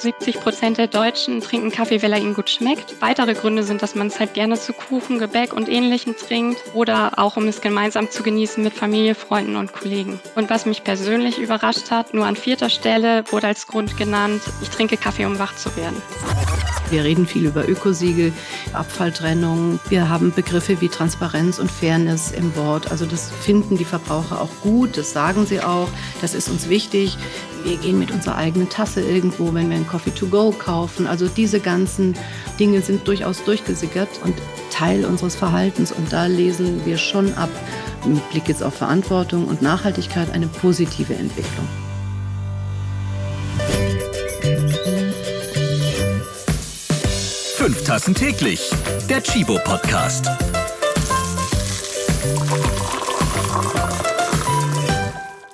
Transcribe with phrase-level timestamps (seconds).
[0.00, 3.00] 70 Prozent der Deutschen trinken Kaffee, weil er ihnen gut schmeckt.
[3.00, 7.18] Weitere Gründe sind, dass man es halt gerne zu Kuchen, Gebäck und Ähnlichem trinkt oder
[7.18, 10.20] auch um es gemeinsam zu genießen mit Familie, Freunden und Kollegen.
[10.34, 14.70] Und was mich persönlich überrascht hat, nur an vierter Stelle wurde als Grund genannt, ich
[14.70, 16.00] trinke Kaffee, um wach zu werden.
[16.90, 18.32] Wir reden viel über Ökosiegel,
[18.72, 19.78] Abfalltrennung.
[19.90, 22.90] Wir haben Begriffe wie Transparenz und Fairness im Wort.
[22.90, 25.88] Also das finden die Verbraucher auch gut, das sagen sie auch.
[26.22, 27.18] Das ist uns wichtig.
[27.64, 31.06] Wir gehen mit unserer eigenen Tasse irgendwo, wenn wir einen Coffee to go kaufen.
[31.06, 32.14] Also diese ganzen
[32.58, 34.34] Dinge sind durchaus durchgesickert und
[34.70, 35.92] Teil unseres Verhaltens.
[35.92, 37.50] Und da lesen wir schon ab,
[38.04, 41.68] mit Blick jetzt auf Verantwortung und Nachhaltigkeit, eine positive Entwicklung.
[47.56, 48.70] Fünf Tassen täglich.
[49.10, 50.26] Der Chibo Podcast.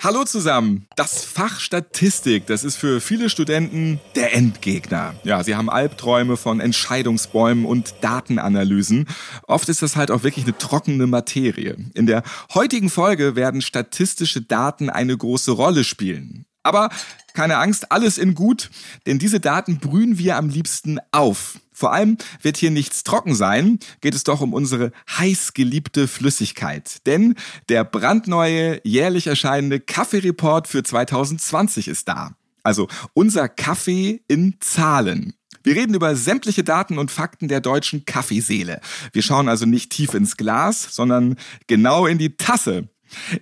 [0.05, 0.87] Hallo zusammen.
[0.97, 5.15] Das Fach Statistik, das ist für viele Studenten der Endgegner.
[5.25, 9.09] Ja, sie haben Albträume von Entscheidungsbäumen und Datenanalysen.
[9.45, 11.79] Oft ist das halt auch wirklich eine trockene Materie.
[11.95, 16.45] In der heutigen Folge werden statistische Daten eine große Rolle spielen.
[16.63, 16.91] Aber
[17.33, 18.69] keine Angst, alles in gut,
[19.07, 21.59] denn diese Daten brühen wir am liebsten auf.
[21.75, 27.05] Vor allem wird hier nichts trocken sein, geht es doch um unsere heiß geliebte Flüssigkeit.
[27.05, 27.35] Denn
[27.69, 32.37] der brandneue, jährlich erscheinende Kaffeereport für 2020 ist da.
[32.63, 35.35] Also unser Kaffee in Zahlen.
[35.65, 38.81] Wir reden über sämtliche Daten und Fakten der deutschen Kaffeeseele.
[39.13, 41.37] Wir schauen also nicht tief ins Glas, sondern
[41.67, 42.89] genau in die Tasse.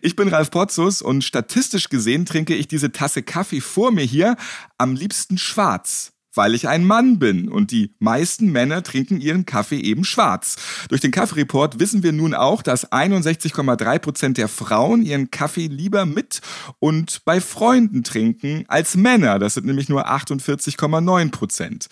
[0.01, 4.37] Ich bin Ralf Potzus und statistisch gesehen trinke ich diese Tasse Kaffee vor mir hier
[4.79, 9.81] am liebsten schwarz weil ich ein Mann bin und die meisten Männer trinken ihren Kaffee
[9.81, 10.57] eben schwarz.
[10.89, 16.07] Durch den Kaffeereport wissen wir nun auch, dass 61,3 Prozent der Frauen ihren Kaffee lieber
[16.07, 16.41] mit
[16.79, 19.39] und bei Freunden trinken als Männer.
[19.39, 21.89] Das sind nämlich nur 48,9 Prozent.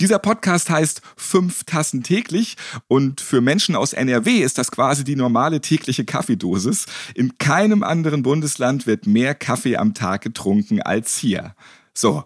[0.00, 5.16] Dieser Podcast heißt Fünf Tassen täglich und für Menschen aus NRW ist das quasi die
[5.16, 6.86] normale tägliche Kaffeedosis.
[7.16, 11.56] In keinem anderen Bundesland wird mehr Kaffee am Tag getrunken als hier.
[11.94, 12.22] So,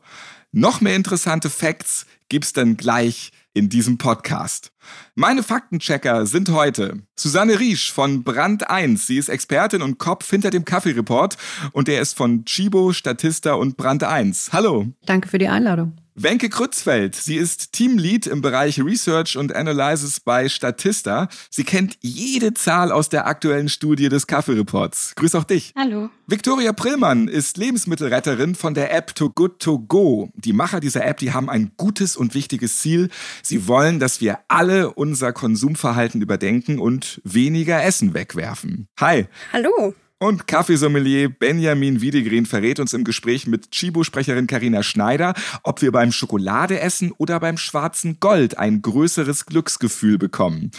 [0.52, 4.72] noch mehr interessante Facts gibt's dann gleich in diesem Podcast.
[5.14, 9.06] Meine Faktenchecker sind heute Susanne Riesch von Brand 1.
[9.06, 11.36] Sie ist Expertin und Kopf hinter dem Kaffeereport
[11.72, 14.52] und der ist von Chibo, Statista und Brand 1.
[14.52, 14.86] Hallo.
[15.04, 15.96] Danke für die Einladung.
[16.14, 21.28] Wenke Krützfeld, sie ist Teamlead im Bereich Research und Analysis bei Statista.
[21.48, 25.14] Sie kennt jede Zahl aus der aktuellen Studie des Kaffeereports.
[25.16, 25.72] Grüß auch dich.
[25.74, 26.10] Hallo.
[26.26, 30.28] Viktoria Prillmann ist Lebensmittelretterin von der App Too Good To Go.
[30.34, 33.08] Die Macher dieser App, die haben ein gutes und wichtiges Ziel.
[33.42, 38.86] Sie wollen, dass wir alle unser Konsumverhalten überdenken und weniger Essen wegwerfen.
[39.00, 39.28] Hi.
[39.50, 39.94] Hallo.
[40.22, 45.34] Und Kaffeesommelier Benjamin Wiedegren verrät uns im Gespräch mit Chibo-Sprecherin Karina Schneider,
[45.64, 50.70] ob wir beim Schokoladeessen oder beim schwarzen Gold ein größeres Glücksgefühl bekommen.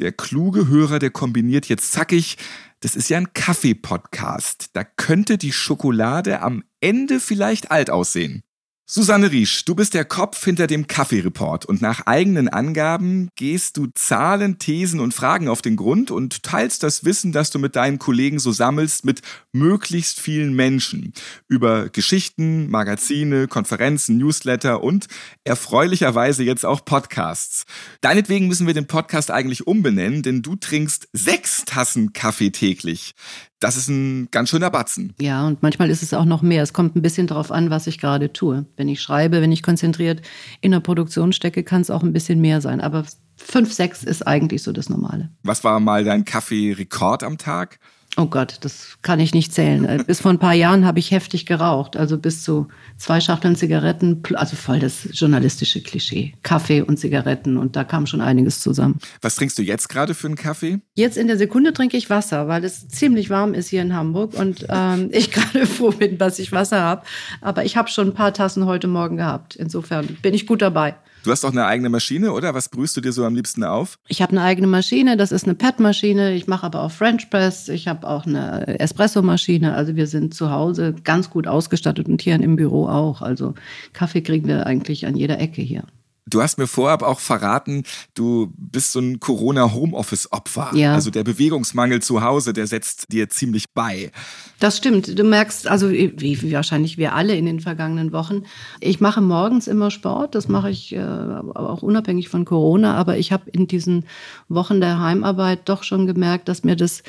[0.00, 2.38] Der kluge Hörer, der kombiniert jetzt zackig,
[2.80, 4.70] das ist ja ein Kaffee-Podcast.
[4.72, 8.42] Da könnte die Schokolade am Ende vielleicht alt aussehen.
[8.90, 11.66] Susanne Riesch, du bist der Kopf hinter dem Kaffeereport.
[11.66, 16.82] Und nach eigenen Angaben gehst du Zahlen, Thesen und Fragen auf den Grund und teilst
[16.82, 19.20] das Wissen, das du mit deinen Kollegen so sammelst, mit
[19.52, 21.12] möglichst vielen Menschen.
[21.48, 25.06] Über Geschichten, Magazine, Konferenzen, Newsletter und
[25.44, 27.66] erfreulicherweise jetzt auch Podcasts.
[28.00, 33.14] Deinetwegen müssen wir den Podcast eigentlich umbenennen, denn du trinkst sechs Tassen Kaffee täglich
[33.60, 35.12] das ist ein ganz schöner Batzen.
[35.20, 36.62] Ja, und manchmal ist es auch noch mehr.
[36.62, 38.66] Es kommt ein bisschen darauf an, was ich gerade tue.
[38.76, 40.22] Wenn ich schreibe, wenn ich konzentriert
[40.60, 42.80] in der Produktion stecke, kann es auch ein bisschen mehr sein.
[42.80, 43.04] Aber
[43.36, 45.30] fünf, sechs ist eigentlich so das Normale.
[45.42, 47.80] Was war mal dein Kaffee-Rekord am Tag?
[48.20, 49.84] Oh Gott, das kann ich nicht zählen.
[49.84, 53.54] Äh, bis vor ein paar Jahren habe ich heftig geraucht, also bis zu zwei Schachteln
[53.54, 56.34] Zigaretten, also voll das journalistische Klischee.
[56.42, 58.98] Kaffee und Zigaretten und da kam schon einiges zusammen.
[59.22, 60.80] Was trinkst du jetzt gerade für einen Kaffee?
[60.96, 64.34] Jetzt in der Sekunde trinke ich Wasser, weil es ziemlich warm ist hier in Hamburg
[64.34, 67.02] und ähm, ich gerade froh bin, dass ich Wasser habe.
[67.40, 69.54] Aber ich habe schon ein paar Tassen heute Morgen gehabt.
[69.54, 70.96] Insofern bin ich gut dabei.
[71.28, 72.54] Du hast auch eine eigene Maschine, oder?
[72.54, 73.98] Was brühst du dir so am liebsten auf?
[74.08, 76.32] Ich habe eine eigene Maschine, das ist eine PET-Maschine.
[76.32, 77.68] Ich mache aber auch French Press.
[77.68, 79.74] Ich habe auch eine Espresso-Maschine.
[79.74, 83.20] Also wir sind zu Hause ganz gut ausgestattet und hier im Büro auch.
[83.20, 83.52] Also
[83.92, 85.82] Kaffee kriegen wir eigentlich an jeder Ecke hier.
[86.28, 87.84] Du hast mir vorab auch verraten,
[88.14, 90.70] du bist so ein Corona-Homeoffice-Opfer.
[90.74, 90.94] Ja.
[90.94, 94.10] Also der Bewegungsmangel zu Hause, der setzt dir ziemlich bei.
[94.58, 95.18] Das stimmt.
[95.18, 98.42] Du merkst, also wie wahrscheinlich wir alle in den vergangenen Wochen,
[98.80, 100.34] ich mache morgens immer Sport.
[100.34, 102.94] Das mache ich äh, auch unabhängig von Corona.
[102.96, 104.04] Aber ich habe in diesen
[104.48, 107.02] Wochen der Heimarbeit doch schon gemerkt, dass mir das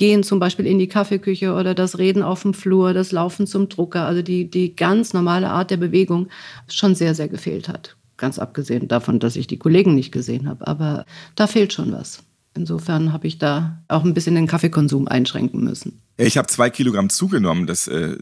[0.00, 3.68] Gehen zum Beispiel in die Kaffeeküche oder das Reden auf dem Flur, das Laufen zum
[3.68, 6.28] Drucker, also die, die ganz normale Art der Bewegung
[6.68, 7.98] schon sehr, sehr gefehlt hat.
[8.20, 10.66] Ganz abgesehen davon, dass ich die Kollegen nicht gesehen habe.
[10.66, 11.06] Aber
[11.36, 12.22] da fehlt schon was.
[12.54, 16.02] Insofern habe ich da auch ein bisschen den Kaffeekonsum einschränken müssen.
[16.18, 17.66] Ich habe zwei Kilogramm zugenommen.
[17.66, 18.18] Das äh,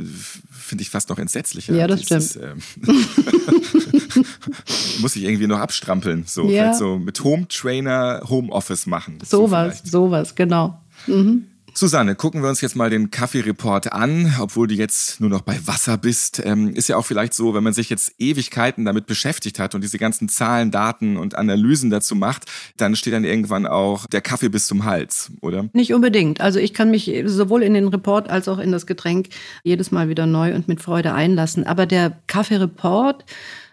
[0.51, 1.75] finde ich fast noch entsetzlicher.
[1.75, 2.63] Ja, das Dieses, stimmt.
[2.87, 2.93] Äh,
[5.01, 6.23] muss ich irgendwie noch abstrampeln.
[6.29, 6.75] So, ja.
[6.75, 9.19] so mit Home Trainer Homeoffice machen.
[9.25, 10.81] Sowas, so sowas, genau.
[11.09, 11.47] Mhm.
[11.79, 15.57] Susanne, gucken wir uns jetzt mal den Kaffeereport an, obwohl du jetzt nur noch bei
[15.65, 16.43] Wasser bist.
[16.45, 19.85] Ähm, ist ja auch vielleicht so, wenn man sich jetzt Ewigkeiten damit beschäftigt hat und
[19.85, 22.47] diese ganzen Zahlen, Daten und Analysen dazu macht,
[22.79, 25.69] dann steht dann irgendwann auch der Kaffee bis zum Hals, oder?
[25.73, 26.41] Nicht unbedingt.
[26.41, 29.29] Also ich kann mich sowohl in den Report als auch in das Getränk
[29.63, 31.65] jedes Mal wieder neu und mit Freude einlassen.
[31.65, 33.25] Aber der Kaffeereport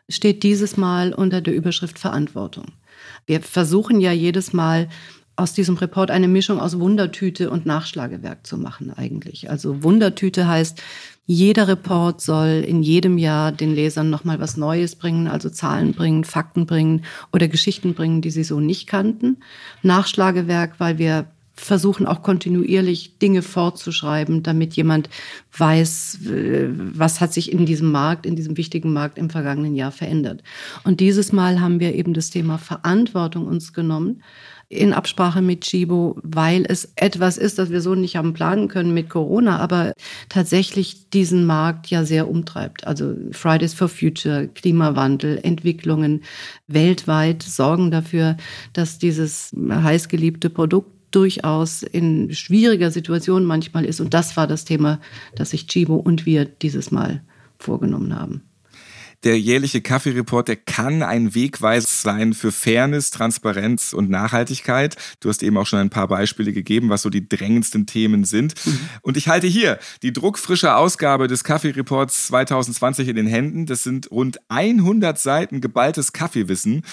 [0.09, 2.65] steht dieses Mal unter der Überschrift Verantwortung.
[3.25, 4.89] Wir versuchen ja jedes Mal
[5.35, 9.49] aus diesem Report eine Mischung aus Wundertüte und Nachschlagewerk zu machen eigentlich.
[9.49, 10.81] Also Wundertüte heißt,
[11.25, 16.23] jeder Report soll in jedem Jahr den Lesern nochmal was Neues bringen, also Zahlen bringen,
[16.23, 17.03] Fakten bringen
[17.33, 19.37] oder Geschichten bringen, die sie so nicht kannten.
[19.81, 25.09] Nachschlagewerk, weil wir versuchen auch kontinuierlich Dinge fortzuschreiben, damit jemand
[25.57, 29.91] weiß, äh, was hat sich in diesem Markt, in diesem wichtigen Markt im vergangenen Jahr
[29.91, 30.43] verändert.
[30.83, 34.21] Und dieses Mal haben wir eben das Thema Verantwortung uns genommen
[34.69, 38.93] in Absprache mit Chibo, weil es etwas ist, das wir so nicht haben planen können
[38.93, 39.93] mit Corona, aber
[40.29, 42.87] tatsächlich diesen Markt ja sehr umtreibt.
[42.87, 46.23] Also Fridays for Future, Klimawandel, Entwicklungen
[46.67, 48.37] weltweit sorgen dafür,
[48.73, 54.01] dass dieses heißgeliebte Produkt durchaus in schwieriger Situation manchmal ist.
[54.01, 54.99] Und das war das Thema,
[55.35, 57.21] das sich Chibo und wir dieses Mal
[57.57, 58.41] vorgenommen haben.
[59.23, 64.95] Der jährliche Kaffeereport, der kann ein Wegweiser sein für Fairness, Transparenz und Nachhaltigkeit.
[65.19, 68.53] Du hast eben auch schon ein paar Beispiele gegeben, was so die drängendsten Themen sind.
[68.65, 68.79] Mhm.
[69.01, 73.65] Und ich halte hier die druckfrische Ausgabe des Kaffeereports 2020 in den Händen.
[73.65, 76.83] Das sind rund 100 Seiten geballtes Kaffeewissen.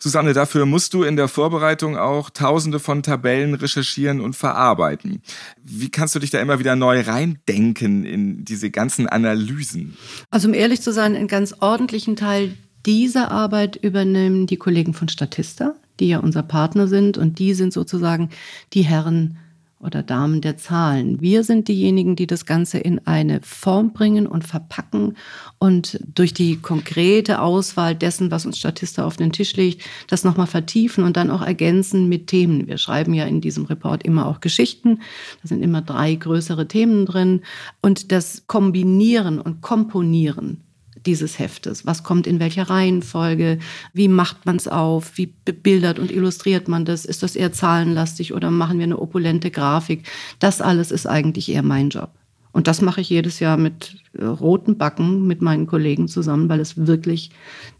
[0.00, 5.22] Susanne, dafür musst du in der Vorbereitung auch tausende von Tabellen recherchieren und verarbeiten.
[5.64, 9.96] Wie kannst du dich da immer wieder neu reindenken in diese ganzen Analysen?
[10.30, 12.54] Also um ehrlich zu sein, einen ganz ordentlichen Teil
[12.86, 17.72] dieser Arbeit übernehmen die Kollegen von Statista, die ja unser Partner sind und die sind
[17.72, 18.30] sozusagen
[18.72, 19.38] die Herren
[19.80, 21.20] oder Damen der Zahlen.
[21.20, 25.16] Wir sind diejenigen, die das Ganze in eine Form bringen und verpacken
[25.58, 30.48] und durch die konkrete Auswahl dessen, was uns Statista auf den Tisch legt, das nochmal
[30.48, 32.66] vertiefen und dann auch ergänzen mit Themen.
[32.66, 35.00] Wir schreiben ja in diesem Report immer auch Geschichten.
[35.42, 37.42] Da sind immer drei größere Themen drin.
[37.80, 40.64] Und das Kombinieren und Komponieren
[41.06, 41.86] dieses Heftes.
[41.86, 43.58] Was kommt in welcher Reihenfolge?
[43.92, 45.16] Wie macht man es auf?
[45.16, 47.04] Wie bebildert und illustriert man das?
[47.04, 50.04] Ist das eher zahlenlastig oder machen wir eine opulente Grafik?
[50.38, 52.10] Das alles ist eigentlich eher mein Job.
[52.58, 56.60] Und das mache ich jedes Jahr mit äh, roten Backen mit meinen Kollegen zusammen, weil
[56.60, 57.30] es wirklich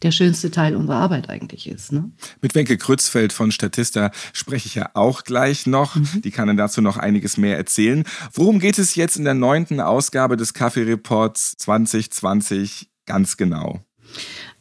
[0.02, 1.90] der schönste Teil unserer Arbeit eigentlich ist.
[1.90, 2.10] Ne?
[2.42, 5.96] Mit Wenke Krützfeld von Statista spreche ich ja auch gleich noch.
[5.96, 6.22] Mhm.
[6.22, 8.04] Die kann dann dazu noch einiges mehr erzählen.
[8.32, 13.80] Worum geht es jetzt in der neunten Ausgabe des Kaffee Reports 2020 ganz genau?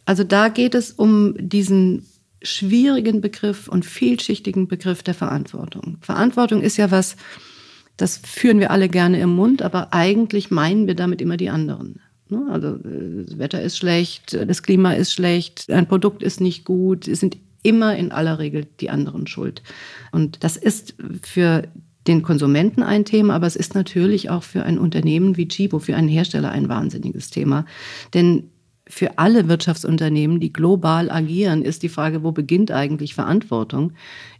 [0.05, 2.07] Also da geht es um diesen
[2.41, 5.97] schwierigen Begriff und vielschichtigen Begriff der Verantwortung.
[6.01, 7.15] Verantwortung ist ja was,
[7.97, 11.99] das führen wir alle gerne im Mund, aber eigentlich meinen wir damit immer die anderen.
[12.29, 12.47] Ne?
[12.49, 17.19] Also das Wetter ist schlecht, das Klima ist schlecht, ein Produkt ist nicht gut, es
[17.19, 19.61] sind immer in aller Regel die anderen schuld.
[20.11, 21.63] Und das ist für
[22.07, 25.95] den Konsumenten ein Thema, aber es ist natürlich auch für ein Unternehmen wie Chibo, für
[25.95, 27.65] einen Hersteller ein wahnsinniges Thema.
[28.13, 28.49] Denn
[28.87, 33.91] für alle Wirtschaftsunternehmen, die global agieren, ist die Frage, wo beginnt eigentlich Verantwortung?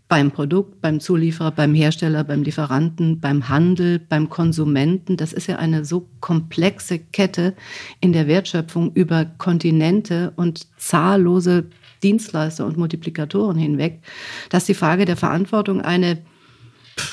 [0.08, 5.18] Beim Produkt, beim Zulieferer, beim Hersteller, beim Lieferanten, beim Handel, beim Konsumenten.
[5.18, 7.56] Das ist ja eine so komplexe Kette
[8.00, 11.66] in der Wertschöpfung über Kontinente und zahllose
[12.04, 14.00] Dienstleister und Multiplikatoren hinweg,
[14.50, 16.20] dass die Frage der Verantwortung eine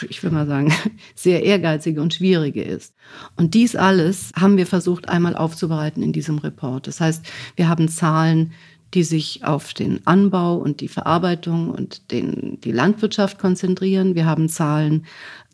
[0.08, 0.72] ich will mal sagen,
[1.14, 2.94] sehr ehrgeizige und schwierige ist.
[3.36, 6.86] Und dies alles haben wir versucht einmal aufzubereiten in diesem Report.
[6.86, 7.24] Das heißt,
[7.56, 8.52] wir haben Zahlen,
[8.94, 14.14] die sich auf den Anbau und die Verarbeitung und den, die Landwirtschaft konzentrieren.
[14.14, 15.04] Wir haben Zahlen,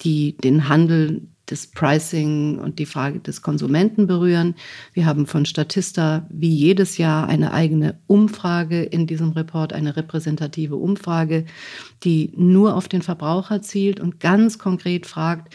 [0.03, 4.55] die den Handel das Pricing und die Frage des Konsumenten berühren.
[4.93, 10.77] Wir haben von Statista wie jedes Jahr eine eigene Umfrage in diesem Report, eine repräsentative
[10.77, 11.45] Umfrage,
[12.05, 15.55] die nur auf den Verbraucher zielt und ganz konkret fragt,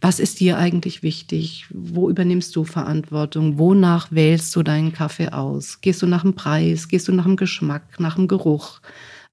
[0.00, 1.66] was ist dir eigentlich wichtig?
[1.70, 3.58] Wo übernimmst du Verantwortung?
[3.58, 5.80] Wonach wählst du deinen Kaffee aus?
[5.80, 6.88] Gehst du nach dem Preis?
[6.88, 8.80] Gehst du nach dem Geschmack, nach dem Geruch?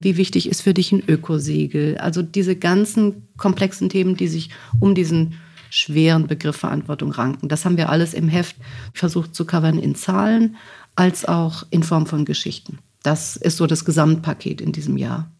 [0.00, 1.98] Wie wichtig ist für dich ein Ökosiegel?
[1.98, 5.34] Also diese ganzen komplexen Themen, die sich um diesen
[5.74, 7.48] schweren Begriff Verantwortung ranken.
[7.48, 8.54] Das haben wir alles im Heft
[8.92, 10.54] versucht zu covern in Zahlen
[10.94, 12.78] als auch in Form von Geschichten.
[13.02, 15.32] Das ist so das Gesamtpaket in diesem Jahr.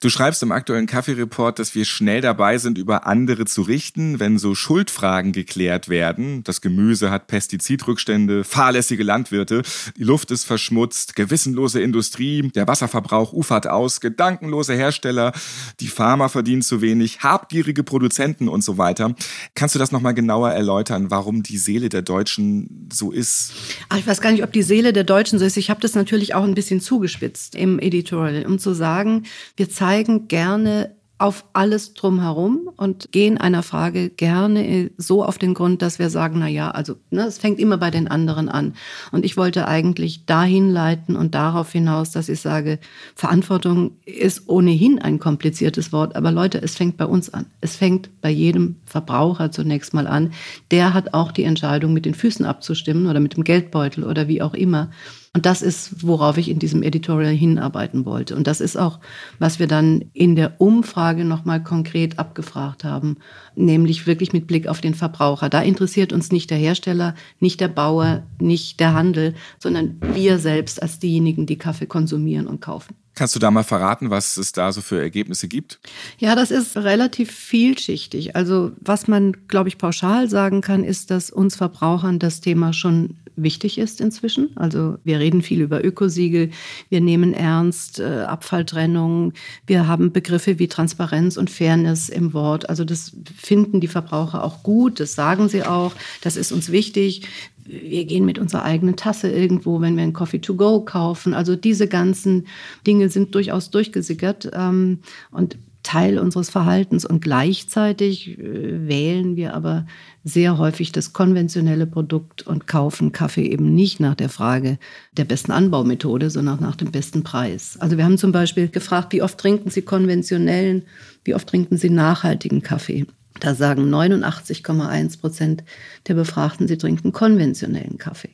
[0.00, 4.38] Du schreibst im aktuellen Kaffee-Report, dass wir schnell dabei sind, über andere zu richten, wenn
[4.38, 6.44] so Schuldfragen geklärt werden.
[6.44, 9.62] Das Gemüse hat Pestizidrückstände, fahrlässige Landwirte,
[9.96, 15.32] die Luft ist verschmutzt, gewissenlose Industrie, der Wasserverbrauch ufert aus, gedankenlose Hersteller,
[15.80, 19.14] die Farmer verdienen zu wenig, habgierige Produzenten und so weiter.
[19.54, 23.52] Kannst du das nochmal genauer erläutern, warum die Seele der Deutschen so ist?
[23.88, 25.56] Ach, ich weiß gar nicht, ob die Seele der Deutschen so ist.
[25.56, 29.24] Ich habe das natürlich auch ein bisschen zugespitzt im Editorial, um zu sagen,
[29.56, 35.52] wir zeigen zeigen gerne auf alles drumherum und gehen einer Frage gerne so auf den
[35.52, 38.74] Grund, dass wir sagen, na ja, also ne, es fängt immer bei den anderen an.
[39.12, 42.78] Und ich wollte eigentlich dahin leiten und darauf hinaus, dass ich sage,
[43.14, 47.44] Verantwortung ist ohnehin ein kompliziertes Wort, aber Leute, es fängt bei uns an.
[47.60, 50.32] Es fängt bei jedem Verbraucher zunächst mal an.
[50.70, 54.40] Der hat auch die Entscheidung, mit den Füßen abzustimmen oder mit dem Geldbeutel oder wie
[54.40, 54.90] auch immer.
[55.36, 58.36] Und das ist, worauf ich in diesem Editorial hinarbeiten wollte.
[58.36, 59.00] Und das ist auch,
[59.40, 63.16] was wir dann in der Umfrage nochmal konkret abgefragt haben,
[63.56, 65.48] nämlich wirklich mit Blick auf den Verbraucher.
[65.48, 70.80] Da interessiert uns nicht der Hersteller, nicht der Bauer, nicht der Handel, sondern wir selbst
[70.80, 72.94] als diejenigen, die Kaffee konsumieren und kaufen.
[73.14, 75.78] Kannst du da mal verraten, was es da so für Ergebnisse gibt?
[76.18, 78.34] Ja, das ist relativ vielschichtig.
[78.34, 83.16] Also was man, glaube ich, pauschal sagen kann, ist, dass uns Verbrauchern das Thema schon
[83.36, 84.50] wichtig ist inzwischen.
[84.56, 86.50] Also wir reden viel über Ökosiegel,
[86.88, 89.32] wir nehmen ernst äh, Abfalltrennung,
[89.66, 92.68] wir haben Begriffe wie Transparenz und Fairness im Wort.
[92.68, 97.22] Also das finden die Verbraucher auch gut, das sagen sie auch, das ist uns wichtig
[97.66, 101.34] wir gehen mit unserer eigenen Tasse irgendwo, wenn wir einen Coffee to go kaufen.
[101.34, 102.46] Also diese ganzen
[102.86, 104.98] Dinge sind durchaus durchgesickert ähm,
[105.30, 107.04] und Teil unseres Verhaltens.
[107.04, 109.86] Und gleichzeitig äh, wählen wir aber
[110.24, 114.78] sehr häufig das konventionelle Produkt und kaufen Kaffee eben nicht nach der Frage
[115.12, 117.76] der besten Anbaumethode, sondern nach dem besten Preis.
[117.78, 120.82] Also wir haben zum Beispiel gefragt, wie oft trinken Sie konventionellen,
[121.22, 123.06] wie oft trinken Sie nachhaltigen Kaffee?
[123.40, 125.64] Da sagen 89,1 Prozent
[126.06, 128.30] der Befragten, sie trinken konventionellen Kaffee.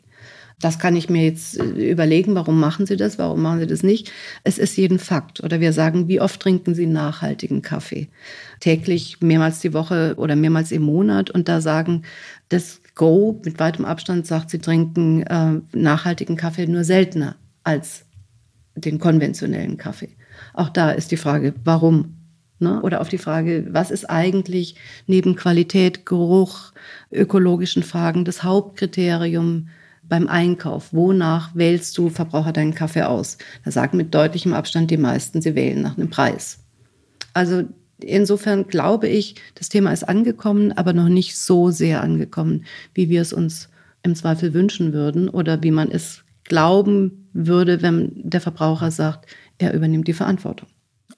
[0.61, 3.83] Das kann ich mir jetzt äh, überlegen, warum machen Sie das, warum machen Sie das
[3.83, 4.13] nicht.
[4.45, 5.43] Es ist jeden Fakt.
[5.43, 8.09] Oder wir sagen, wie oft trinken Sie nachhaltigen Kaffee?
[8.61, 11.31] Täglich, mehrmals die Woche oder mehrmals im Monat.
[11.31, 12.03] Und da sagen,
[12.51, 18.05] das Go mit weitem Abstand sagt, Sie trinken äh, nachhaltigen Kaffee nur seltener als
[18.75, 20.11] den konventionellen Kaffee.
[20.53, 22.17] Auch da ist die Frage, warum
[22.61, 22.81] Ne?
[22.83, 24.75] Oder auf die Frage, was ist eigentlich
[25.07, 26.73] neben Qualität, Geruch,
[27.11, 29.69] ökologischen Fragen das Hauptkriterium
[30.03, 30.93] beim Einkauf?
[30.93, 33.39] Wonach wählst du Verbraucher deinen Kaffee aus?
[33.65, 36.59] Da sagen mit deutlichem Abstand die meisten, sie wählen nach einem Preis.
[37.33, 37.65] Also
[37.99, 43.23] insofern glaube ich, das Thema ist angekommen, aber noch nicht so sehr angekommen, wie wir
[43.23, 43.71] es uns
[44.03, 49.73] im Zweifel wünschen würden oder wie man es glauben würde, wenn der Verbraucher sagt, er
[49.73, 50.69] übernimmt die Verantwortung.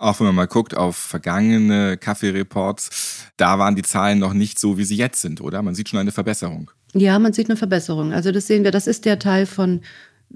[0.02, 4.76] Auch wenn man mal guckt auf vergangene Kaffeereports, da waren die Zahlen noch nicht so,
[4.76, 5.62] wie sie jetzt sind, oder?
[5.62, 6.72] Man sieht schon eine Verbesserung.
[6.92, 8.12] Ja, man sieht eine Verbesserung.
[8.12, 9.80] Also das sehen wir, das ist der Teil von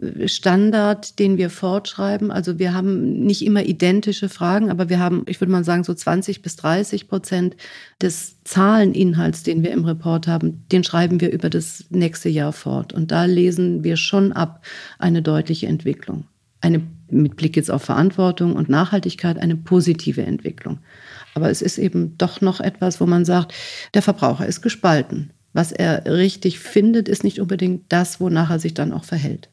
[0.01, 2.31] äh, Standard, den wir fortschreiben.
[2.31, 5.93] Also wir haben nicht immer identische Fragen, aber wir haben, ich würde mal sagen, so
[5.93, 7.57] 20 bis 30 Prozent
[8.01, 12.93] des Zahleninhalts, den wir im Report haben, den schreiben wir über das nächste Jahr fort.
[12.93, 14.65] Und da lesen wir schon ab
[15.01, 16.29] eine deutliche Entwicklung.
[16.61, 20.79] Eine mit Blick jetzt auf Verantwortung und Nachhaltigkeit eine positive Entwicklung.
[21.35, 23.53] Aber es ist eben doch noch etwas, wo man sagt,
[23.95, 25.31] der Verbraucher ist gespalten.
[25.53, 29.49] Was er richtig findet, ist nicht unbedingt das, wonach er sich dann auch verhält.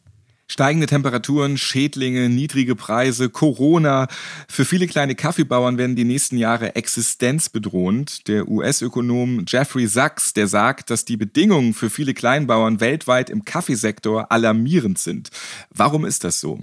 [0.47, 4.07] Steigende Temperaturen, Schädlinge, niedrige Preise, Corona.
[4.47, 8.27] Für viele kleine Kaffeebauern werden die nächsten Jahre existenzbedrohend.
[8.27, 14.31] Der US-Ökonom Jeffrey Sachs, der sagt, dass die Bedingungen für viele Kleinbauern weltweit im Kaffeesektor
[14.31, 15.29] alarmierend sind.
[15.69, 16.59] Warum ist das so?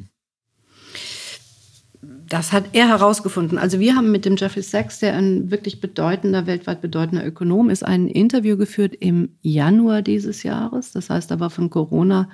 [2.31, 3.59] Das hat er herausgefunden.
[3.59, 7.85] Also wir haben mit dem Jeffrey Sachs, der ein wirklich bedeutender, weltweit bedeutender Ökonom ist,
[7.85, 10.93] ein Interview geführt im Januar dieses Jahres.
[10.93, 12.31] Das heißt, da war von Corona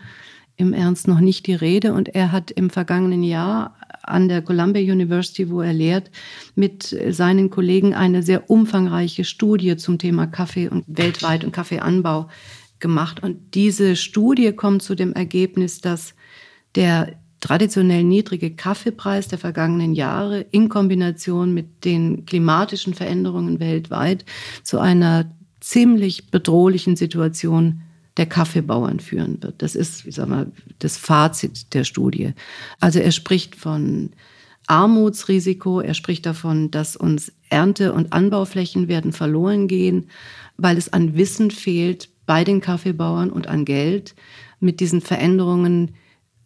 [0.57, 1.95] im Ernst noch nicht die Rede.
[1.95, 6.11] Und er hat im vergangenen Jahr an der Columbia University, wo er lehrt,
[6.55, 12.29] mit seinen Kollegen eine sehr umfangreiche Studie zum Thema Kaffee und weltweit und Kaffeeanbau
[12.81, 13.23] gemacht.
[13.23, 16.15] Und diese Studie kommt zu dem Ergebnis, dass
[16.75, 24.25] der traditionell niedrige Kaffeepreis der vergangenen Jahre in Kombination mit den klimatischen Veränderungen weltweit
[24.63, 27.83] zu einer ziemlich bedrohlichen Situation
[28.17, 29.61] der Kaffeebauern führen wird.
[29.63, 32.33] Das ist, ich sag mal, das Fazit der Studie.
[32.81, 34.11] Also er spricht von
[34.67, 35.81] Armutsrisiko.
[35.81, 40.09] Er spricht davon, dass uns Ernte- und Anbauflächen werden verloren gehen,
[40.57, 44.15] weil es an Wissen fehlt bei den Kaffeebauern und an Geld,
[44.59, 45.95] mit diesen Veränderungen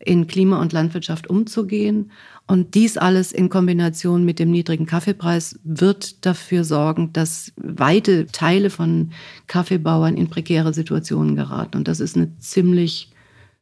[0.04, 2.10] in Klima und Landwirtschaft umzugehen.
[2.46, 8.70] Und dies alles in Kombination mit dem niedrigen Kaffeepreis wird dafür sorgen, dass weite Teile
[8.70, 9.12] von
[9.46, 11.76] Kaffeebauern in prekäre Situationen geraten.
[11.76, 13.12] Und das ist eine ziemlich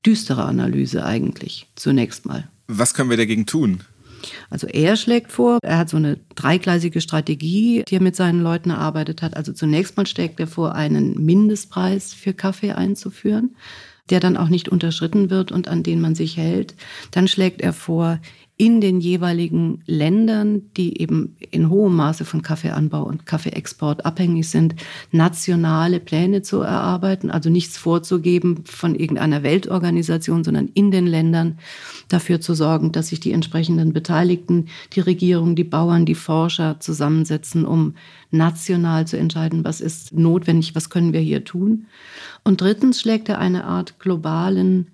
[0.06, 2.48] düstere Analyse eigentlich, zunächst mal.
[2.68, 3.82] Was können wir dagegen tun?
[4.50, 8.70] Also er schlägt vor, er hat so eine dreigleisige Strategie, die er mit seinen Leuten
[8.70, 9.36] erarbeitet hat.
[9.36, 13.56] Also zunächst mal schlägt er vor, einen Mindestpreis für Kaffee einzuführen,
[14.10, 16.74] der dann auch nicht unterschritten wird und an den man sich hält.
[17.10, 18.18] Dann schlägt er vor,
[18.60, 24.74] in den jeweiligen Ländern, die eben in hohem Maße von Kaffeeanbau und Kaffeeexport abhängig sind,
[25.12, 31.58] nationale Pläne zu erarbeiten, also nichts vorzugeben von irgendeiner Weltorganisation, sondern in den Ländern
[32.08, 37.64] dafür zu sorgen, dass sich die entsprechenden Beteiligten, die Regierung, die Bauern, die Forscher zusammensetzen,
[37.64, 37.94] um
[38.32, 41.86] national zu entscheiden, was ist notwendig, was können wir hier tun.
[42.42, 44.88] Und drittens schlägt er eine Art globalen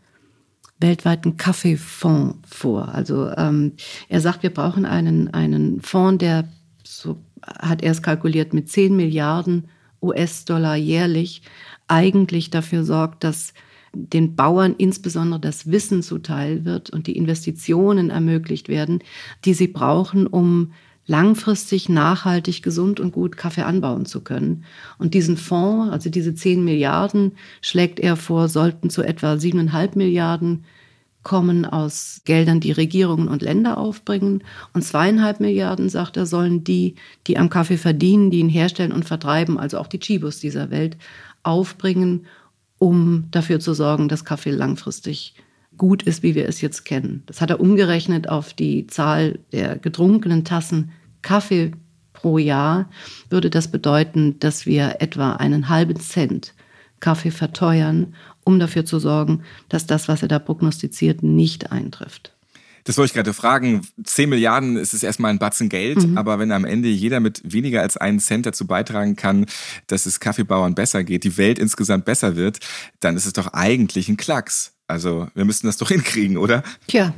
[0.81, 2.88] weltweiten Kaffeefonds vor.
[2.95, 3.73] Also ähm,
[4.09, 6.49] er sagt, wir brauchen einen, einen Fonds, der,
[6.83, 9.69] so hat er es kalkuliert, mit 10 Milliarden
[10.02, 11.43] US-Dollar jährlich
[11.88, 13.54] eigentlich dafür sorgt, dass
[13.93, 19.00] den Bauern insbesondere das Wissen zuteil wird und die Investitionen ermöglicht werden,
[19.45, 20.73] die sie brauchen, um
[21.06, 24.64] langfristig nachhaltig gesund und gut Kaffee anbauen zu können.
[24.99, 30.64] Und diesen Fonds, also diese 10 Milliarden, schlägt er vor, sollten zu etwa 7,5 Milliarden
[31.25, 34.44] kommen aus Geldern, die Regierungen und Länder aufbringen.
[34.73, 36.94] Und zweieinhalb Milliarden, sagt er, sollen die,
[37.26, 40.96] die am Kaffee verdienen, die ihn herstellen und vertreiben, also auch die Chibus dieser Welt,
[41.42, 42.26] aufbringen,
[42.78, 45.34] um dafür zu sorgen, dass Kaffee langfristig
[45.76, 47.23] gut ist, wie wir es jetzt kennen.
[47.26, 51.73] Das hat er umgerechnet auf die Zahl der getrunkenen Tassen Kaffee
[52.12, 52.88] pro Jahr,
[53.28, 56.54] würde das bedeuten, dass wir etwa einen halben Cent
[57.00, 58.14] Kaffee verteuern,
[58.45, 62.35] um dafür zu sorgen, dass das, was er da prognostiziert, nicht eintrifft.
[62.85, 63.81] Das wollte ich gerade fragen.
[64.02, 66.19] 10 Milliarden ist es erstmal ein Batzen Geld, mhm.
[66.19, 69.47] aber wenn am Ende jeder mit weniger als einen Cent dazu beitragen kann,
[69.87, 72.60] dass es Kaffeebauern besser geht, die Welt insgesamt besser wird,
[73.00, 74.74] dann ist es doch eigentlich ein Klacks.
[74.86, 76.62] Also wir müssten das doch hinkriegen, oder?
[76.86, 77.14] Tja,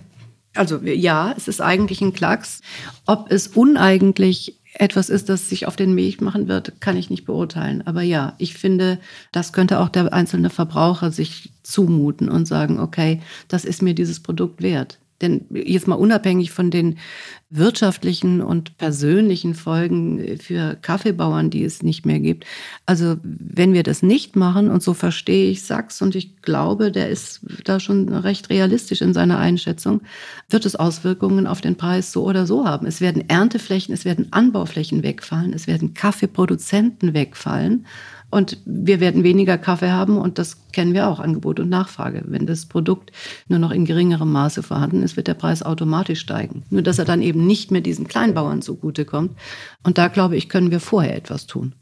[0.54, 2.60] also ja, es ist eigentlich ein Klacks.
[3.04, 7.24] Ob es uneigentlich etwas ist, das sich auf den Weg machen wird, kann ich nicht
[7.24, 7.86] beurteilen.
[7.86, 8.98] Aber ja, ich finde,
[9.32, 14.20] das könnte auch der einzelne Verbraucher sich zumuten und sagen, okay, das ist mir dieses
[14.20, 14.98] Produkt wert.
[15.22, 16.98] Denn jetzt mal unabhängig von den
[17.48, 22.44] wirtschaftlichen und persönlichen Folgen für Kaffeebauern, die es nicht mehr gibt.
[22.86, 27.08] Also wenn wir das nicht machen, und so verstehe ich Sachs, und ich glaube, der
[27.08, 30.02] ist da schon recht realistisch in seiner Einschätzung,
[30.50, 32.86] wird es Auswirkungen auf den Preis so oder so haben.
[32.86, 37.86] Es werden Ernteflächen, es werden Anbauflächen wegfallen, es werden Kaffeeproduzenten wegfallen.
[38.30, 42.24] Und wir werden weniger Kaffee haben und das kennen wir auch, Angebot und Nachfrage.
[42.26, 43.12] Wenn das Produkt
[43.48, 46.64] nur noch in geringerem Maße vorhanden ist, wird der Preis automatisch steigen.
[46.70, 49.32] Nur dass er dann eben nicht mehr diesen Kleinbauern zugutekommt.
[49.84, 51.74] Und da glaube ich, können wir vorher etwas tun.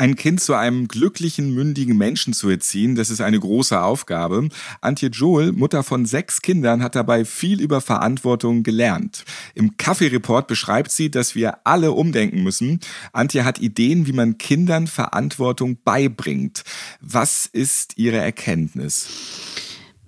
[0.00, 4.48] Ein Kind zu einem glücklichen, mündigen Menschen zu erziehen, das ist eine große Aufgabe.
[4.80, 9.26] Antje Joel, Mutter von sechs Kindern, hat dabei viel über Verantwortung gelernt.
[9.54, 12.80] Im Kaffee-Report beschreibt sie, dass wir alle umdenken müssen.
[13.12, 16.64] Antje hat Ideen, wie man Kindern Verantwortung beibringt.
[17.02, 19.06] Was ist ihre Erkenntnis?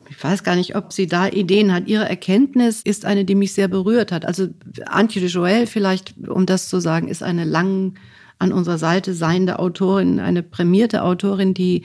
[0.09, 1.87] ich weiß gar nicht, ob sie da Ideen hat.
[1.87, 4.24] Ihre Erkenntnis ist eine, die mich sehr berührt hat.
[4.24, 4.48] Also
[4.87, 7.94] Antje Joel vielleicht, um das zu sagen, ist eine lang
[8.42, 11.85] an unserer Seite seiende Autorin, eine prämierte Autorin, die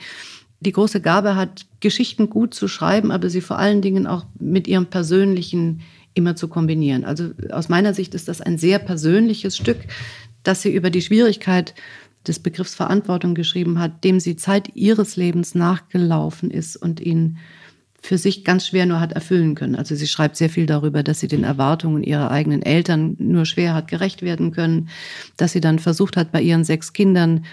[0.60, 4.66] die große Gabe hat, Geschichten gut zu schreiben, aber sie vor allen Dingen auch mit
[4.66, 5.80] ihrem persönlichen
[6.14, 7.04] immer zu kombinieren.
[7.04, 9.78] Also aus meiner Sicht ist das ein sehr persönliches Stück,
[10.42, 11.74] das sie über die Schwierigkeit
[12.26, 17.38] des Begriffs Verantwortung geschrieben hat, dem sie Zeit ihres Lebens nachgelaufen ist und ihn
[18.00, 19.74] für sich ganz schwer nur hat erfüllen können.
[19.74, 23.74] Also sie schreibt sehr viel darüber, dass sie den Erwartungen ihrer eigenen Eltern nur schwer
[23.74, 24.88] hat gerecht werden können,
[25.36, 27.44] dass sie dann versucht hat, bei ihren sechs Kindern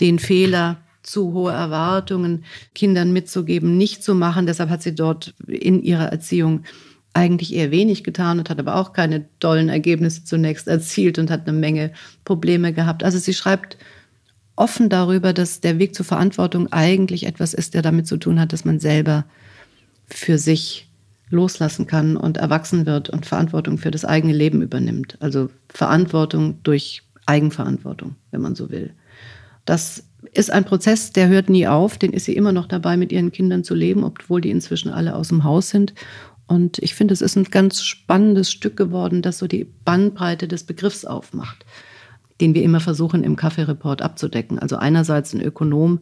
[0.00, 4.46] den Fehler zu hohe Erwartungen Kindern mitzugeben, nicht zu machen.
[4.46, 6.64] Deshalb hat sie dort in ihrer Erziehung
[7.12, 11.46] eigentlich eher wenig getan und hat aber auch keine dollen Ergebnisse zunächst erzielt und hat
[11.46, 11.92] eine Menge
[12.24, 13.04] Probleme gehabt.
[13.04, 13.78] Also sie schreibt
[14.56, 18.52] offen darüber, dass der Weg zur Verantwortung eigentlich etwas ist, der damit zu tun hat,
[18.52, 19.24] dass man selber
[20.16, 20.88] für sich
[21.30, 25.16] loslassen kann und erwachsen wird und Verantwortung für das eigene Leben übernimmt.
[25.20, 28.92] Also Verantwortung durch Eigenverantwortung, wenn man so will.
[29.64, 33.12] Das ist ein Prozess, der hört nie auf, den ist sie immer noch dabei, mit
[33.12, 35.94] ihren Kindern zu leben, obwohl die inzwischen alle aus dem Haus sind.
[36.46, 40.64] Und ich finde, es ist ein ganz spannendes Stück geworden, das so die Bandbreite des
[40.64, 41.64] Begriffs aufmacht,
[42.40, 44.58] den wir immer versuchen im Kaffee-Report abzudecken.
[44.58, 46.00] Also einerseits ein Ökonom,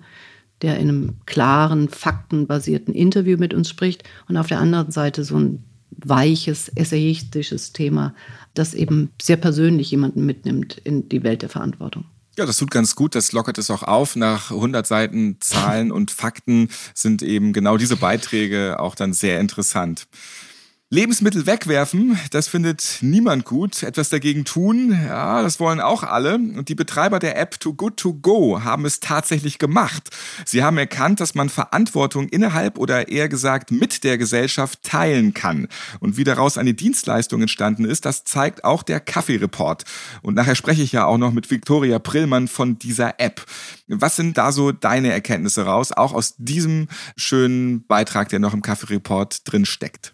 [0.62, 5.38] der in einem klaren, faktenbasierten Interview mit uns spricht und auf der anderen Seite so
[5.38, 8.14] ein weiches, essayistisches Thema,
[8.55, 12.05] das eben sehr persönlich jemanden mitnimmt in die Welt der Verantwortung.
[12.38, 13.14] Ja, das tut ganz gut.
[13.14, 14.16] Das lockert es auch auf.
[14.16, 20.07] Nach 100 Seiten Zahlen und Fakten sind eben genau diese Beiträge auch dann sehr interessant.
[20.92, 23.83] Lebensmittel wegwerfen, das findet niemand gut.
[23.83, 26.35] Etwas dagegen tun, ja, das wollen auch alle.
[26.35, 30.11] Und die Betreiber der App Too Good To Go haben es tatsächlich gemacht.
[30.44, 35.66] Sie haben erkannt, dass man Verantwortung innerhalb oder eher gesagt mit der Gesellschaft teilen kann.
[36.00, 39.85] Und wie daraus eine Dienstleistung entstanden ist, das zeigt auch der Kaffee-Report.
[40.20, 43.46] Und nachher spreche ich ja auch noch mit Viktoria Prillmann von dieser App.
[43.88, 48.61] Was sind da so deine Erkenntnisse raus, auch aus diesem schönen Beitrag, der noch im
[48.61, 50.12] Kaffee-Report drin steckt?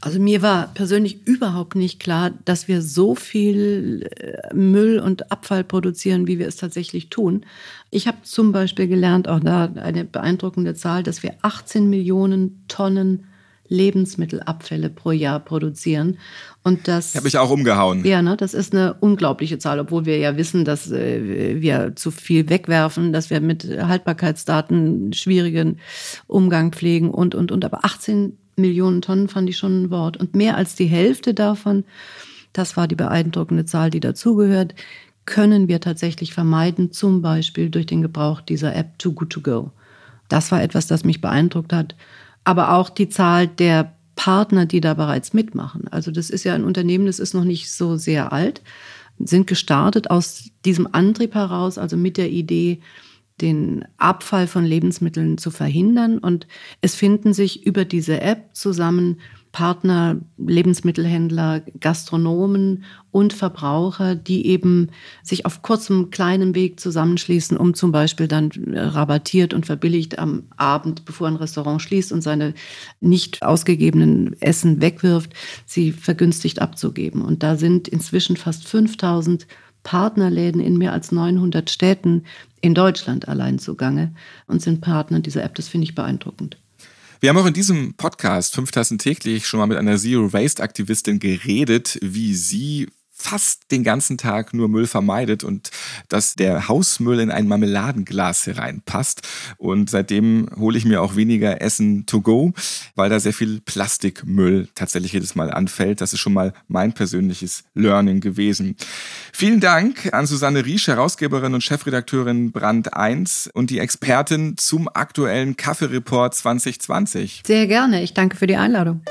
[0.00, 5.64] Also mir war persönlich überhaupt nicht klar, dass wir so viel äh, Müll und Abfall
[5.64, 7.44] produzieren, wie wir es tatsächlich tun.
[7.90, 13.26] Ich habe zum Beispiel gelernt, auch da eine beeindruckende Zahl, dass wir 18 Millionen Tonnen
[13.68, 16.18] Lebensmittelabfälle pro Jahr produzieren.
[16.62, 18.04] Und das habe ich auch umgehauen.
[18.04, 22.10] Ja, ne, das ist eine unglaubliche Zahl, obwohl wir ja wissen, dass äh, wir zu
[22.10, 25.78] viel wegwerfen, dass wir mit Haltbarkeitsdaten schwierigen
[26.26, 27.64] Umgang pflegen und und und.
[27.64, 30.16] Aber 18 Millionen Tonnen fand ich schon ein Wort.
[30.16, 31.84] Und mehr als die Hälfte davon,
[32.52, 34.74] das war die beeindruckende Zahl, die dazugehört,
[35.26, 39.70] können wir tatsächlich vermeiden, zum Beispiel durch den Gebrauch dieser App Too Good To Go.
[40.28, 41.94] Das war etwas, das mich beeindruckt hat.
[42.44, 45.88] Aber auch die Zahl der Partner, die da bereits mitmachen.
[45.88, 48.62] Also das ist ja ein Unternehmen, das ist noch nicht so sehr alt,
[49.18, 52.80] sind gestartet aus diesem Antrieb heraus, also mit der Idee,
[53.40, 56.18] den Abfall von Lebensmitteln zu verhindern.
[56.18, 56.46] Und
[56.80, 59.18] es finden sich über diese App zusammen
[59.56, 64.90] Partner, Lebensmittelhändler, Gastronomen und Verbraucher, die eben
[65.22, 71.06] sich auf kurzem kleinen Weg zusammenschließen, um zum Beispiel dann rabattiert und verbilligt am Abend,
[71.06, 72.52] bevor ein Restaurant schließt und seine
[73.00, 75.32] nicht ausgegebenen Essen wegwirft,
[75.64, 77.22] sie vergünstigt abzugeben.
[77.22, 79.46] Und da sind inzwischen fast 5000
[79.84, 82.24] Partnerläden in mehr als 900 Städten
[82.66, 84.12] in Deutschland allein zugange
[84.46, 85.54] und sind Partner dieser App.
[85.54, 86.58] Das finde ich beeindruckend.
[87.20, 90.62] Wir haben auch in diesem Podcast fünf Tassen täglich schon mal mit einer Zero Waste
[90.62, 95.70] Aktivistin geredet, wie sie fast den ganzen Tag nur Müll vermeidet und
[96.08, 99.26] dass der Hausmüll in ein Marmeladenglas hereinpasst.
[99.56, 102.52] Und seitdem hole ich mir auch weniger Essen to go,
[102.94, 106.00] weil da sehr viel Plastikmüll tatsächlich jedes Mal anfällt.
[106.00, 108.76] Das ist schon mal mein persönliches Learning gewesen.
[109.32, 115.56] Vielen Dank an Susanne Riesch, Herausgeberin und Chefredakteurin Brand 1 und die Expertin zum aktuellen
[115.56, 117.42] Kaffee-Report 2020.
[117.46, 118.02] Sehr gerne.
[118.02, 119.02] Ich danke für die Einladung.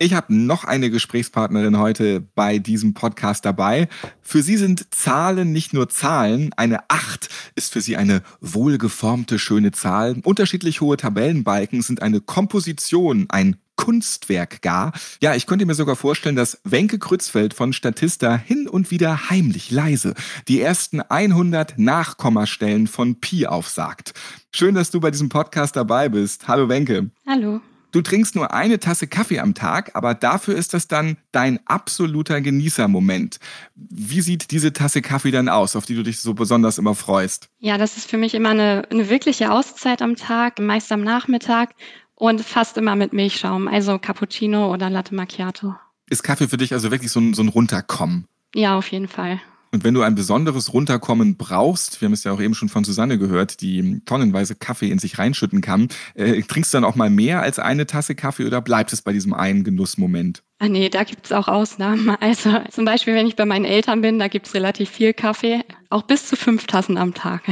[0.00, 3.88] Ich habe noch eine Gesprächspartnerin heute bei diesem Podcast dabei.
[4.22, 6.52] Für sie sind Zahlen nicht nur Zahlen.
[6.56, 10.16] Eine 8 ist für sie eine wohlgeformte, schöne Zahl.
[10.24, 14.92] Unterschiedlich hohe Tabellenbalken sind eine Komposition, ein Kunstwerk gar.
[15.20, 19.70] Ja, ich könnte mir sogar vorstellen, dass Wenke Krützfeld von Statista hin und wieder heimlich
[19.70, 20.14] leise
[20.48, 24.12] die ersten 100 Nachkommastellen von Pi aufsagt.
[24.52, 26.48] Schön, dass du bei diesem Podcast dabei bist.
[26.48, 27.10] Hallo Wenke.
[27.26, 27.60] Hallo.
[27.94, 32.40] Du trinkst nur eine Tasse Kaffee am Tag, aber dafür ist das dann dein absoluter
[32.40, 33.38] Genießermoment.
[33.76, 37.50] Wie sieht diese Tasse Kaffee dann aus, auf die du dich so besonders immer freust?
[37.60, 41.76] Ja, das ist für mich immer eine, eine wirkliche Auszeit am Tag, meist am Nachmittag
[42.16, 45.76] und fast immer mit Milchschaum, also Cappuccino oder Latte Macchiato.
[46.10, 48.26] Ist Kaffee für dich also wirklich so ein, so ein Runterkommen?
[48.56, 49.40] Ja, auf jeden Fall.
[49.74, 52.84] Und wenn du ein besonderes Runterkommen brauchst, wir haben es ja auch eben schon von
[52.84, 57.10] Susanne gehört, die tonnenweise Kaffee in sich reinschütten kann, äh, trinkst du dann auch mal
[57.10, 60.44] mehr als eine Tasse Kaffee oder bleibt es bei diesem einen Genussmoment?
[60.60, 62.16] Ah nee, da gibt es auch Ausnahmen.
[62.20, 65.64] Also zum Beispiel, wenn ich bei meinen Eltern bin, da gibt es relativ viel Kaffee,
[65.90, 67.42] auch bis zu fünf Tassen am Tag.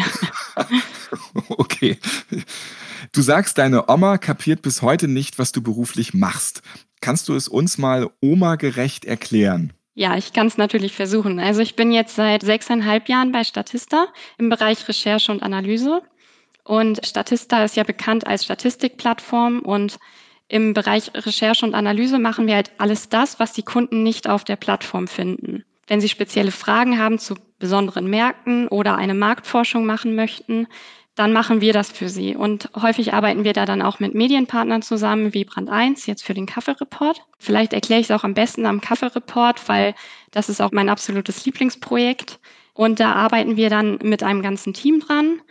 [1.48, 1.98] okay.
[3.10, 6.62] Du sagst, deine Oma kapiert bis heute nicht, was du beruflich machst.
[7.00, 9.72] Kannst du es uns mal Oma-gerecht erklären?
[9.94, 11.38] Ja, ich kann es natürlich versuchen.
[11.38, 14.06] Also ich bin jetzt seit sechseinhalb Jahren bei Statista
[14.38, 16.02] im Bereich Recherche und Analyse.
[16.64, 19.98] Und Statista ist ja bekannt als Statistikplattform und
[20.48, 24.44] im Bereich Recherche und Analyse machen wir halt alles das, was die Kunden nicht auf
[24.44, 25.64] der Plattform finden.
[25.86, 30.68] Wenn sie spezielle Fragen haben zu besonderen Märkten oder eine Marktforschung machen möchten,
[31.14, 32.34] dann machen wir das für sie.
[32.34, 36.34] Und häufig arbeiten wir da dann auch mit Medienpartnern zusammen, wie Brand 1, jetzt für
[36.34, 37.20] den Kaffee-Report.
[37.38, 39.94] Vielleicht erkläre ich es auch am besten am Kaffee-Report, weil
[40.30, 42.40] das ist auch mein absolutes Lieblingsprojekt.
[42.74, 45.42] Und da arbeiten wir dann mit einem ganzen Team dran.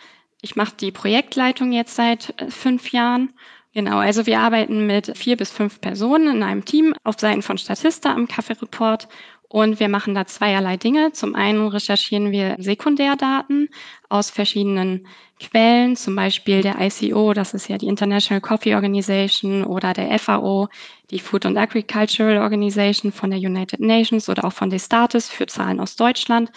[0.41, 3.33] Ich mache die Projektleitung jetzt seit äh, fünf Jahren
[3.73, 7.57] Genau, also wir arbeiten mit vier bis fünf Personen in einem Team auf Seiten von
[7.57, 9.07] Statista am Kaffee-Report
[9.51, 11.11] und wir machen da zweierlei Dinge.
[11.11, 13.67] Zum einen recherchieren wir Sekundärdaten
[14.07, 15.05] aus verschiedenen
[15.41, 20.69] Quellen, zum Beispiel der ICO, das ist ja die International Coffee Organization oder der FAO,
[21.09, 25.81] die Food and Agricultural Organization von der United Nations oder auch von Destatis für Zahlen
[25.81, 26.49] aus Deutschland.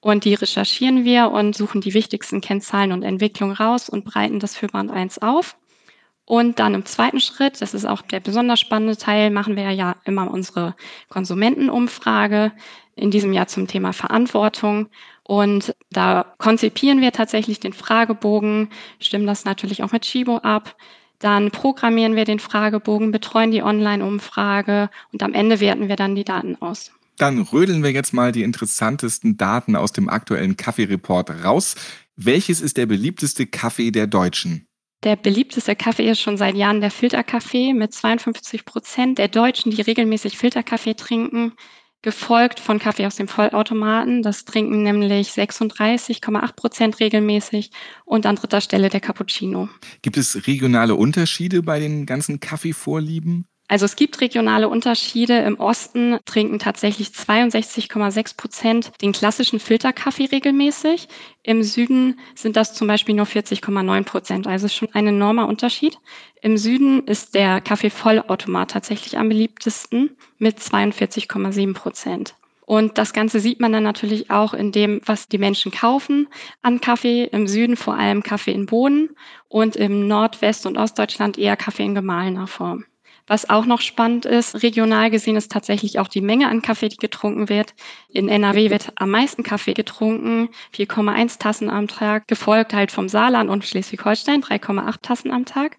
[0.00, 4.56] Und die recherchieren wir und suchen die wichtigsten Kennzahlen und Entwicklungen raus und breiten das
[4.56, 5.56] für Band 1 auf.
[6.30, 9.96] Und dann im zweiten Schritt, das ist auch der besonders spannende Teil, machen wir ja
[10.04, 10.76] immer unsere
[11.08, 12.52] Konsumentenumfrage,
[12.94, 14.90] in diesem Jahr zum Thema Verantwortung.
[15.24, 18.68] Und da konzipieren wir tatsächlich den Fragebogen,
[19.00, 20.76] stimmen das natürlich auch mit Chibo ab.
[21.18, 26.22] Dann programmieren wir den Fragebogen, betreuen die Online-Umfrage und am Ende werten wir dann die
[26.22, 26.92] Daten aus.
[27.16, 31.74] Dann rödeln wir jetzt mal die interessantesten Daten aus dem aktuellen Kaffee-Report raus.
[32.14, 34.68] Welches ist der beliebteste Kaffee der Deutschen?
[35.02, 39.80] Der beliebteste Kaffee ist schon seit Jahren der Filterkaffee mit 52 Prozent der Deutschen, die
[39.80, 41.52] regelmäßig Filterkaffee trinken,
[42.02, 44.22] gefolgt von Kaffee aus dem Vollautomaten.
[44.22, 47.70] Das trinken nämlich 36,8 Prozent regelmäßig
[48.04, 49.70] und an dritter Stelle der Cappuccino.
[50.02, 53.46] Gibt es regionale Unterschiede bei den ganzen Kaffeevorlieben?
[53.70, 55.38] Also es gibt regionale Unterschiede.
[55.38, 61.06] Im Osten trinken tatsächlich 62,6 Prozent den klassischen Filterkaffee regelmäßig.
[61.44, 64.48] Im Süden sind das zum Beispiel nur 40,9 Prozent.
[64.48, 66.00] Also schon ein enormer Unterschied.
[66.42, 72.34] Im Süden ist der Kaffee-Vollautomat tatsächlich am beliebtesten mit 42,7 Prozent.
[72.66, 76.26] Und das Ganze sieht man dann natürlich auch in dem, was die Menschen kaufen
[76.62, 77.22] an Kaffee.
[77.30, 79.10] Im Süden vor allem Kaffee in Bohnen
[79.48, 82.84] und im Nordwest- und Ostdeutschland eher Kaffee in gemahlener Form.
[83.30, 86.96] Was auch noch spannend ist, regional gesehen ist tatsächlich auch die Menge an Kaffee, die
[86.96, 87.74] getrunken wird.
[88.08, 93.48] In NRW wird am meisten Kaffee getrunken, 4,1 Tassen am Tag, gefolgt halt vom Saarland
[93.48, 95.76] und Schleswig-Holstein, 3,8 Tassen am Tag.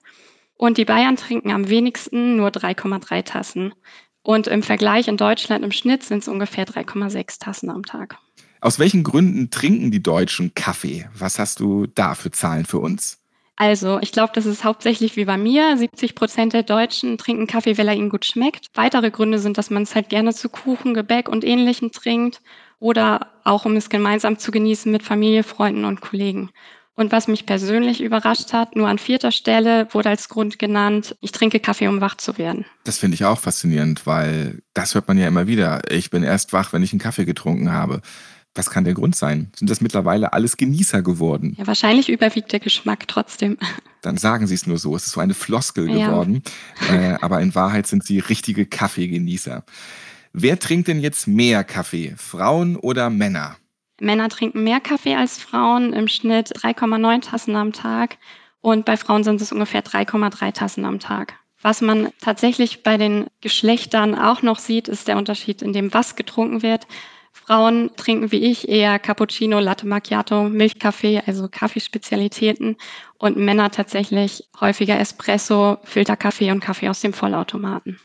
[0.55, 3.73] Und die Bayern trinken am wenigsten nur 3,3 Tassen.
[4.21, 8.17] Und im Vergleich in Deutschland im Schnitt sind es ungefähr 3,6 Tassen am Tag.
[8.61, 11.09] Aus welchen Gründen trinken die Deutschen Kaffee?
[11.13, 13.20] Was hast du da für Zahlen für uns?
[13.55, 15.77] Also, ich glaube, das ist hauptsächlich wie bei mir.
[15.77, 18.67] 70 Prozent der Deutschen trinken Kaffee, weil er ihnen gut schmeckt.
[18.73, 22.41] Weitere Gründe sind, dass man es halt gerne zu Kuchen, Gebäck und Ähnlichem trinkt
[22.79, 26.49] oder auch um es gemeinsam zu genießen mit Familie, Freunden und Kollegen.
[26.95, 31.31] Und was mich persönlich überrascht hat, nur an vierter Stelle wurde als Grund genannt, ich
[31.31, 32.65] trinke Kaffee, um wach zu werden.
[32.83, 35.81] Das finde ich auch faszinierend, weil das hört man ja immer wieder.
[35.89, 38.01] Ich bin erst wach, wenn ich einen Kaffee getrunken habe.
[38.53, 39.51] Was kann der Grund sein?
[39.55, 41.55] Sind das mittlerweile alles Genießer geworden?
[41.57, 43.57] Ja, wahrscheinlich überwiegt der Geschmack trotzdem.
[44.01, 44.95] Dann sagen sie es nur so.
[44.95, 46.07] Es ist so eine Floskel ja.
[46.07, 46.43] geworden.
[46.89, 49.63] Äh, aber in Wahrheit sind sie richtige Kaffeegenießer.
[50.33, 52.15] Wer trinkt denn jetzt mehr Kaffee?
[52.17, 53.57] Frauen oder Männer?
[54.01, 58.17] Männer trinken mehr Kaffee als Frauen, im Schnitt 3,9 Tassen am Tag.
[58.59, 61.35] Und bei Frauen sind es ungefähr 3,3 Tassen am Tag.
[61.61, 66.15] Was man tatsächlich bei den Geschlechtern auch noch sieht, ist der Unterschied in dem, was
[66.15, 66.87] getrunken wird.
[67.31, 72.77] Frauen trinken wie ich eher Cappuccino, Latte Macchiato, Milchkaffee, also Kaffeespezialitäten
[73.17, 77.99] und Männer tatsächlich häufiger Espresso, Filterkaffee und Kaffee aus dem Vollautomaten.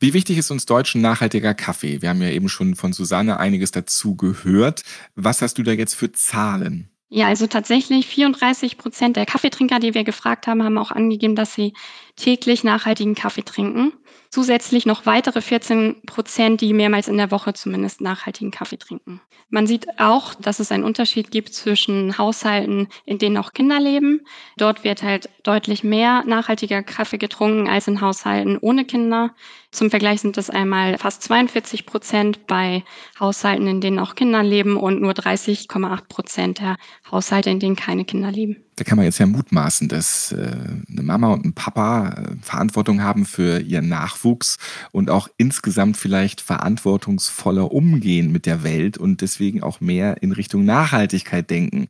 [0.00, 2.02] Wie wichtig ist uns Deutschen nachhaltiger Kaffee?
[2.02, 4.82] Wir haben ja eben schon von Susanne einiges dazu gehört.
[5.14, 6.90] Was hast du da jetzt für Zahlen?
[7.10, 11.54] Ja, also tatsächlich 34 Prozent der Kaffeetrinker, die wir gefragt haben, haben auch angegeben, dass
[11.54, 11.72] sie
[12.16, 13.92] täglich nachhaltigen Kaffee trinken.
[14.30, 19.20] Zusätzlich noch weitere 14 Prozent, die mehrmals in der Woche zumindest nachhaltigen Kaffee trinken.
[19.48, 24.20] Man sieht auch, dass es einen Unterschied gibt zwischen Haushalten, in denen auch Kinder leben.
[24.58, 29.34] Dort wird halt deutlich mehr nachhaltiger Kaffee getrunken als in Haushalten ohne Kinder.
[29.70, 32.84] Zum Vergleich sind es einmal fast 42 Prozent bei
[33.20, 36.76] Haushalten, in denen auch Kinder leben und nur 30,8 Prozent der
[37.10, 38.56] Haushalte, in denen keine Kinder leben.
[38.76, 40.56] Da kann man jetzt ja mutmaßen, dass äh,
[40.90, 44.56] eine Mama und ein Papa äh, Verantwortung haben für ihren Nachwuchs
[44.90, 50.64] und auch insgesamt vielleicht verantwortungsvoller umgehen mit der Welt und deswegen auch mehr in Richtung
[50.64, 51.88] Nachhaltigkeit denken.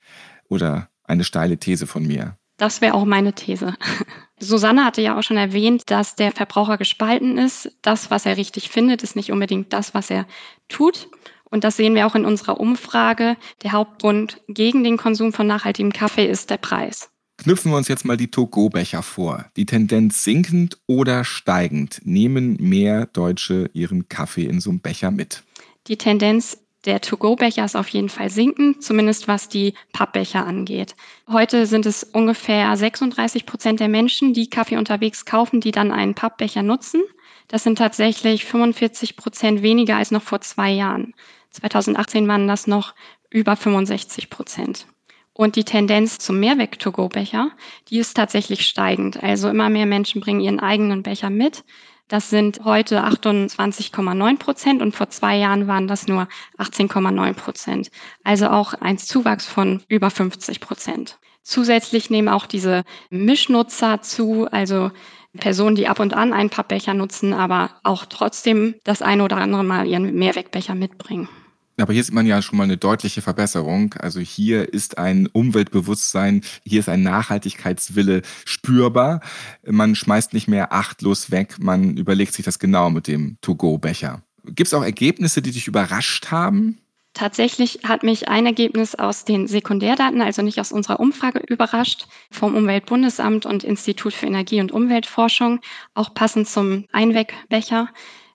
[0.48, 2.36] Oder eine steile These von mir.
[2.58, 3.74] Das wäre auch meine These.
[4.40, 7.72] Susanne hatte ja auch schon erwähnt, dass der Verbraucher gespalten ist.
[7.82, 10.26] Das, was er richtig findet, ist nicht unbedingt das, was er
[10.68, 11.08] tut.
[11.50, 13.36] Und das sehen wir auch in unserer Umfrage.
[13.62, 17.10] Der Hauptgrund gegen den Konsum von nachhaltigem Kaffee ist der Preis.
[17.38, 19.46] Knüpfen wir uns jetzt mal die To-Go-Becher vor.
[19.56, 22.00] Die Tendenz sinkend oder steigend?
[22.04, 25.44] Nehmen mehr Deutsche ihren Kaffee in so einem Becher mit?
[25.86, 30.96] Die Tendenz der To-Go-Becher ist auf jeden Fall sinkend, zumindest was die Pappbecher angeht.
[31.30, 36.14] Heute sind es ungefähr 36 Prozent der Menschen, die Kaffee unterwegs kaufen, die dann einen
[36.14, 37.02] Pappbecher nutzen.
[37.46, 41.12] Das sind tatsächlich 45 Prozent weniger als noch vor zwei Jahren.
[41.50, 42.94] 2018 waren das noch
[43.28, 44.86] über 65 Prozent.
[45.34, 47.50] Und die Tendenz zum Mehrweg-to-go-Becher,
[47.90, 49.22] die ist tatsächlich steigend.
[49.22, 51.64] Also immer mehr Menschen bringen ihren eigenen Becher mit.
[52.08, 57.90] Das sind heute 28,9 Prozent und vor zwei Jahren waren das nur 18,9 Prozent.
[58.24, 61.18] Also auch ein Zuwachs von über 50 Prozent.
[61.42, 64.90] Zusätzlich nehmen auch diese Mischnutzer zu, also
[65.38, 69.64] Personen, die ab und an einen Pappbecher nutzen, aber auch trotzdem das eine oder andere
[69.64, 71.28] Mal ihren Mehrwegbecher mitbringen.
[71.78, 73.94] Aber hier sieht man ja schon mal eine deutliche Verbesserung.
[73.94, 79.20] Also hier ist ein Umweltbewusstsein, hier ist ein Nachhaltigkeitswille spürbar.
[79.64, 84.22] Man schmeißt nicht mehr achtlos weg, man überlegt sich das genau mit dem To-Go-Becher.
[84.44, 86.78] Gibt es auch Ergebnisse, die dich überrascht haben?
[87.14, 92.54] Tatsächlich hat mich ein Ergebnis aus den Sekundärdaten, also nicht aus unserer Umfrage, überrascht, vom
[92.54, 95.60] Umweltbundesamt und Institut für Energie- und Umweltforschung,
[95.94, 97.88] auch passend zum Einwegbecher.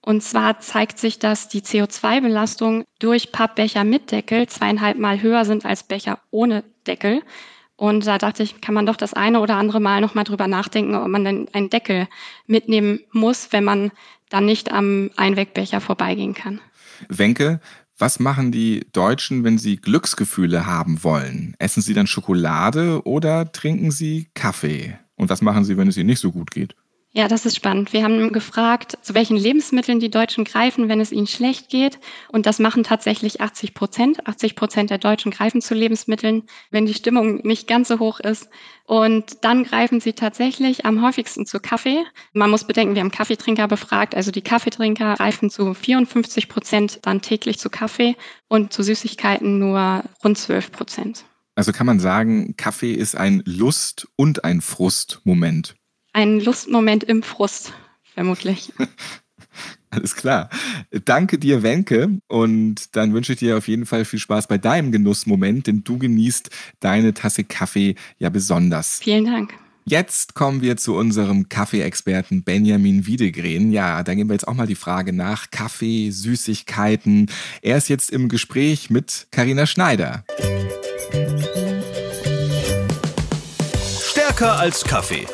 [0.06, 5.66] Und zwar zeigt sich, dass die CO2-Belastung durch Pappbecher mit Deckel zweieinhalb Mal höher sind
[5.66, 7.22] als Becher ohne Deckel.
[7.78, 10.96] Und da dachte ich, kann man doch das eine oder andere Mal nochmal drüber nachdenken,
[10.96, 12.10] ob man denn einen Deckel
[12.48, 13.92] mitnehmen muss, wenn man
[14.30, 16.60] dann nicht am Einwegbecher vorbeigehen kann.
[17.08, 17.62] Wenke,
[17.98, 21.56] was machen die Deutschen, wenn sie Glücksgefühle haben wollen?
[21.60, 25.00] Essen sie dann Schokolade oder trinken sie Kaffee?
[25.16, 26.76] Und was machen sie, wenn es ihnen nicht so gut geht?
[27.16, 27.94] Ja, das ist spannend.
[27.94, 32.00] Wir haben gefragt, zu welchen Lebensmitteln die Deutschen greifen, wenn es ihnen schlecht geht.
[32.30, 34.26] Und das machen tatsächlich 80 Prozent.
[34.26, 38.50] 80 Prozent der Deutschen greifen zu Lebensmitteln, wenn die Stimmung nicht ganz so hoch ist.
[38.86, 42.04] Und dann greifen sie tatsächlich am häufigsten zu Kaffee.
[42.34, 44.16] Man muss bedenken, wir haben Kaffeetrinker befragt.
[44.16, 48.16] Also die Kaffeetrinker greifen zu 54 Prozent dann täglich zu Kaffee
[48.48, 51.26] und zu Süßigkeiten nur rund 12 Prozent.
[51.54, 55.76] Also kann man sagen, Kaffee ist ein Lust- und ein Frustmoment
[56.14, 57.74] ein Lustmoment im Frust,
[58.14, 58.72] vermutlich.
[59.90, 60.50] Alles klar.
[61.06, 62.20] Danke dir, Wenke.
[62.28, 66.00] Und dann wünsche ich dir auf jeden Fall viel Spaß bei deinem Genussmoment, denn du
[66.00, 66.50] genießt
[66.80, 69.00] deine Tasse Kaffee ja besonders.
[69.04, 69.54] Vielen Dank.
[69.86, 73.72] Jetzt kommen wir zu unserem Kaffeeexperten Benjamin Wiedegren.
[73.72, 77.30] Ja, da gehen wir jetzt auch mal die Frage nach Kaffee, Süßigkeiten.
[77.62, 80.24] Er ist jetzt im Gespräch mit Karina Schneider.
[84.10, 85.28] Stärker als Kaffee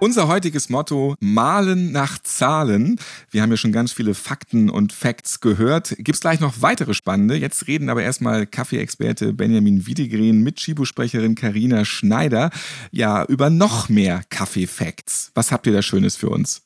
[0.00, 2.98] unser heutiges Motto, malen nach Zahlen.
[3.30, 5.94] Wir haben ja schon ganz viele Fakten und Facts gehört.
[5.98, 7.36] Gibt's gleich noch weitere spannende.
[7.36, 12.50] Jetzt reden aber erstmal Kaffeeexperte Benjamin Wiedegren mit Chibo-Sprecherin Karina Schneider
[12.90, 15.32] ja über noch mehr Kaffee-Facts.
[15.34, 16.62] Was habt ihr da Schönes für uns?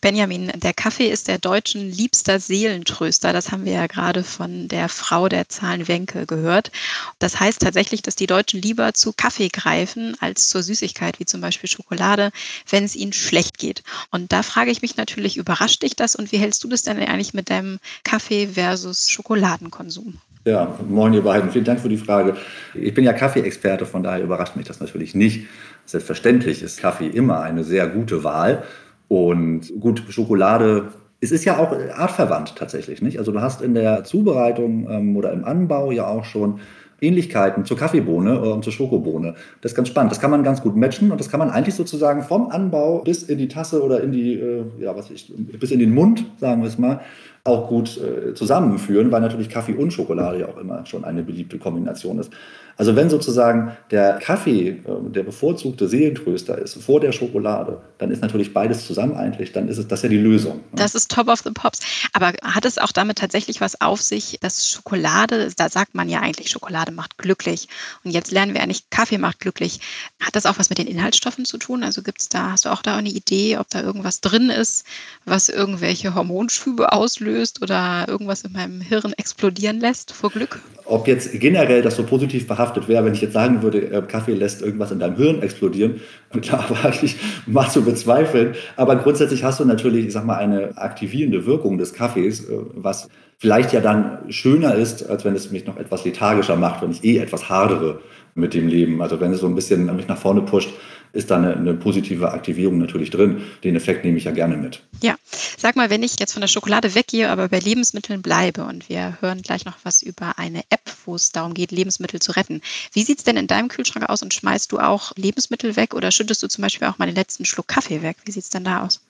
[0.00, 3.32] Benjamin, der Kaffee ist der Deutschen liebster Seelentröster.
[3.32, 6.70] Das haben wir ja gerade von der Frau der Zahlenwenke gehört.
[7.18, 11.40] Das heißt tatsächlich, dass die Deutschen lieber zu Kaffee greifen als zur Süßigkeit, wie zum
[11.40, 12.30] Beispiel Schokolade,
[12.68, 13.82] wenn es ihnen schlecht geht.
[14.10, 16.98] Und da frage ich mich natürlich, überrascht dich das und wie hältst du das denn
[16.98, 20.18] eigentlich mit deinem Kaffee versus Schokoladenkonsum?
[20.46, 21.50] Ja, moin ihr beiden.
[21.50, 22.36] Vielen Dank für die Frage.
[22.74, 25.46] Ich bin ja Kaffeeexperte, von daher überrascht mich das natürlich nicht.
[25.84, 28.64] Selbstverständlich ist Kaffee immer eine sehr gute Wahl.
[29.10, 33.18] Und gut, Schokolade, es ist ja auch artverwandt tatsächlich, nicht?
[33.18, 36.60] Also du hast in der Zubereitung ähm, oder im Anbau ja auch schon
[37.00, 39.34] Ähnlichkeiten zur Kaffeebohne äh, und zur Schokobohne.
[39.62, 40.12] Das ist ganz spannend.
[40.12, 43.24] Das kann man ganz gut matchen und das kann man eigentlich sozusagen vom Anbau bis
[43.24, 46.62] in die Tasse oder in die, äh, ja, was ich, bis in den Mund, sagen
[46.62, 47.00] wir es mal,
[47.42, 51.58] auch gut äh, zusammenführen, weil natürlich Kaffee und Schokolade ja auch immer schon eine beliebte
[51.58, 52.30] Kombination ist.
[52.80, 58.22] Also wenn sozusagen der Kaffee äh, der bevorzugte Seelentröster ist vor der Schokolade, dann ist
[58.22, 60.56] natürlich beides zusammen eigentlich, dann ist es das ist ja die Lösung.
[60.56, 60.62] Ne?
[60.76, 61.80] Das ist Top of the Pops.
[62.14, 66.20] Aber hat es auch damit tatsächlich was auf sich, dass Schokolade, da sagt man ja
[66.20, 67.68] eigentlich, Schokolade macht glücklich.
[68.02, 69.80] Und jetzt lernen wir eigentlich, Kaffee macht glücklich.
[70.18, 71.84] Hat das auch was mit den Inhaltsstoffen zu tun?
[71.84, 74.86] Also gibt es da, hast du auch da eine Idee, ob da irgendwas drin ist,
[75.26, 80.60] was irgendwelche Hormonschübe auslöst oder irgendwas in meinem Hirn explodieren lässt vor Glück?
[80.86, 84.34] Ob jetzt generell das so positiv behaftet wäre, wenn ich jetzt sagen würde, äh, Kaffee
[84.34, 86.00] lässt irgendwas in deinem Hirn explodieren,
[86.42, 88.54] klar, wage ich mal zu bezweifeln.
[88.76, 93.08] Aber grundsätzlich hast du natürlich, ich sag mal, eine aktivierende Wirkung des Kaffees, äh, was
[93.38, 97.02] vielleicht ja dann schöner ist, als wenn es mich noch etwas lethargischer macht, wenn ich
[97.04, 98.00] eh etwas hardere
[98.34, 99.00] mit dem Leben.
[99.00, 100.70] Also wenn es so ein bisschen mich nach vorne pusht,
[101.12, 103.42] ist da eine, eine, positive Aktivierung natürlich drin.
[103.64, 104.82] Den Effekt nehme ich ja gerne mit.
[105.02, 105.16] Ja,
[105.58, 109.18] sag mal, wenn ich jetzt von der Schokolade weggehe, aber bei Lebensmitteln bleibe und wir
[109.20, 112.60] hören gleich noch was über eine App, wo es darum geht, Lebensmittel zu retten.
[112.92, 116.10] Wie sieht es denn in deinem Kühlschrank aus und schmeißt du auch Lebensmittel weg oder
[116.10, 118.18] schüttest du zum Beispiel auch mal den letzten Schluck Kaffee weg?
[118.24, 119.00] Wie sieht es denn da aus?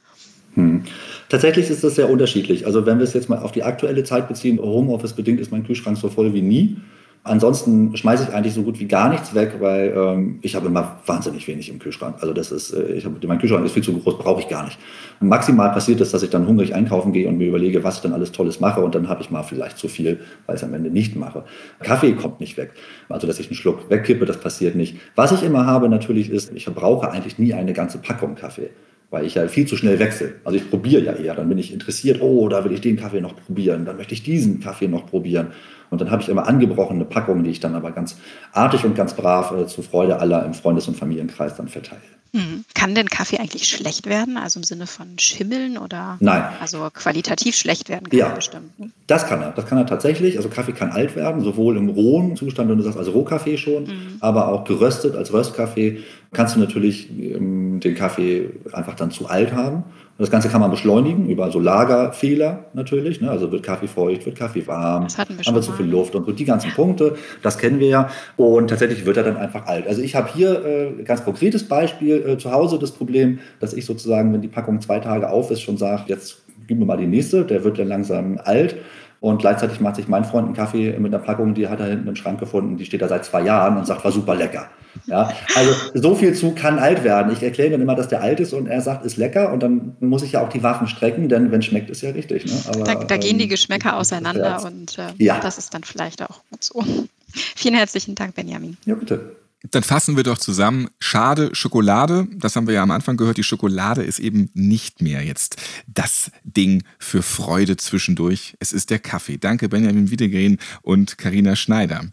[0.55, 0.84] Hm.
[1.28, 2.66] Tatsächlich ist das sehr unterschiedlich.
[2.66, 5.64] Also wenn wir es jetzt mal auf die aktuelle Zeit beziehen, Homeoffice bedingt ist mein
[5.64, 6.76] Kühlschrank so voll wie nie.
[7.22, 11.00] Ansonsten schmeiße ich eigentlich so gut wie gar nichts weg, weil ähm, ich habe immer
[11.04, 12.16] wahnsinnig wenig im Kühlschrank.
[12.20, 14.64] Also das ist, äh, ich habe, mein Kühlschrank ist viel zu groß, brauche ich gar
[14.64, 14.78] nicht.
[15.20, 18.14] Maximal passiert es, dass ich dann hungrig einkaufen gehe und mir überlege, was ich dann
[18.14, 20.72] alles Tolles mache und dann habe ich mal vielleicht zu viel, weil ich es am
[20.72, 21.44] Ende nicht mache.
[21.80, 22.72] Kaffee kommt nicht weg.
[23.10, 24.96] Also dass ich einen Schluck wegkippe, das passiert nicht.
[25.14, 28.70] Was ich immer habe natürlich ist, ich brauche eigentlich nie eine ganze Packung Kaffee
[29.11, 30.34] weil ich ja viel zu schnell wechsle.
[30.44, 33.20] Also ich probiere ja eher, dann bin ich interessiert, oh, da will ich den Kaffee
[33.20, 35.48] noch probieren, dann möchte ich diesen Kaffee noch probieren.
[35.90, 38.16] Und dann habe ich immer angebrochene Packungen, die ich dann aber ganz
[38.52, 42.00] artig und ganz brav äh, zur Freude aller im Freundes- und Familienkreis dann verteile.
[42.32, 42.64] Hm.
[42.74, 46.16] Kann denn Kaffee eigentlich schlecht werden, also im Sinne von Schimmeln oder?
[46.20, 46.44] Nein.
[46.61, 48.78] Also qualitativ schlecht werden kann ja, er bestimmt.
[48.78, 48.90] Ne?
[49.08, 49.50] Das kann er.
[49.50, 50.36] Das kann er tatsächlich.
[50.36, 53.84] Also Kaffee kann alt werden, sowohl im rohen Zustand, wenn du sagst, also Rohkaffee schon,
[53.84, 54.16] mhm.
[54.20, 59.52] aber auch geröstet als Röstkaffee kannst du natürlich ähm, den Kaffee einfach dann zu alt
[59.52, 59.84] haben.
[60.16, 63.22] Das Ganze kann man beschleunigen über so Lagerfehler natürlich.
[63.22, 63.30] Ne?
[63.30, 66.14] Also wird Kaffee feucht, wird Kaffee warm, das hatten wir haben wir zu viel Luft
[66.14, 67.16] und so die ganzen Punkte.
[67.42, 68.10] Das kennen wir ja.
[68.36, 69.88] Und tatsächlich wird er dann einfach alt.
[69.88, 73.86] Also ich habe hier äh, ganz konkretes Beispiel äh, zu Hause das Problem, dass ich
[73.86, 77.06] sozusagen, wenn die Packung zwei Tage auf ist, schon sage, jetzt gib mir mal die
[77.06, 77.44] nächste.
[77.46, 78.76] Der wird dann langsam alt.
[79.20, 82.08] Und gleichzeitig macht sich mein Freund einen Kaffee mit einer Packung, die hat er hinten
[82.08, 84.68] im Schrank gefunden, die steht da seit zwei Jahren und sagt, war super lecker.
[85.07, 87.32] Ja, also so viel zu kann alt werden.
[87.32, 89.97] Ich erkläre dann immer, dass der alt ist und er sagt, ist lecker und dann
[90.01, 92.47] muss ich ja auch die Waffen strecken, denn wenn schmeckt, ist ja richtig.
[92.47, 92.61] Ne?
[92.68, 95.41] Aber, da, da, gehen die ähm, Geschmäcker auseinander und äh, ja.
[95.41, 96.84] das ist dann vielleicht auch gut so.
[97.57, 98.76] Vielen herzlichen Dank, Benjamin.
[98.84, 99.36] Ja, bitte.
[99.70, 100.88] Dann fassen wir doch zusammen.
[101.01, 102.26] Schade, Schokolade.
[102.34, 103.36] Das haben wir ja am Anfang gehört.
[103.36, 108.57] Die Schokolade ist eben nicht mehr jetzt das Ding für Freude zwischendurch.
[108.59, 109.36] Es ist der Kaffee.
[109.36, 112.07] Danke Benjamin Wiedegren und Karina Schneider.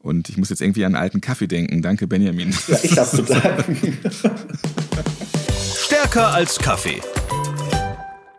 [0.00, 1.82] Und ich muss jetzt irgendwie an einen alten Kaffee denken.
[1.82, 2.54] Danke Benjamin.
[2.68, 3.98] Ja, ich darf zu danken.
[5.76, 7.00] Stärker als Kaffee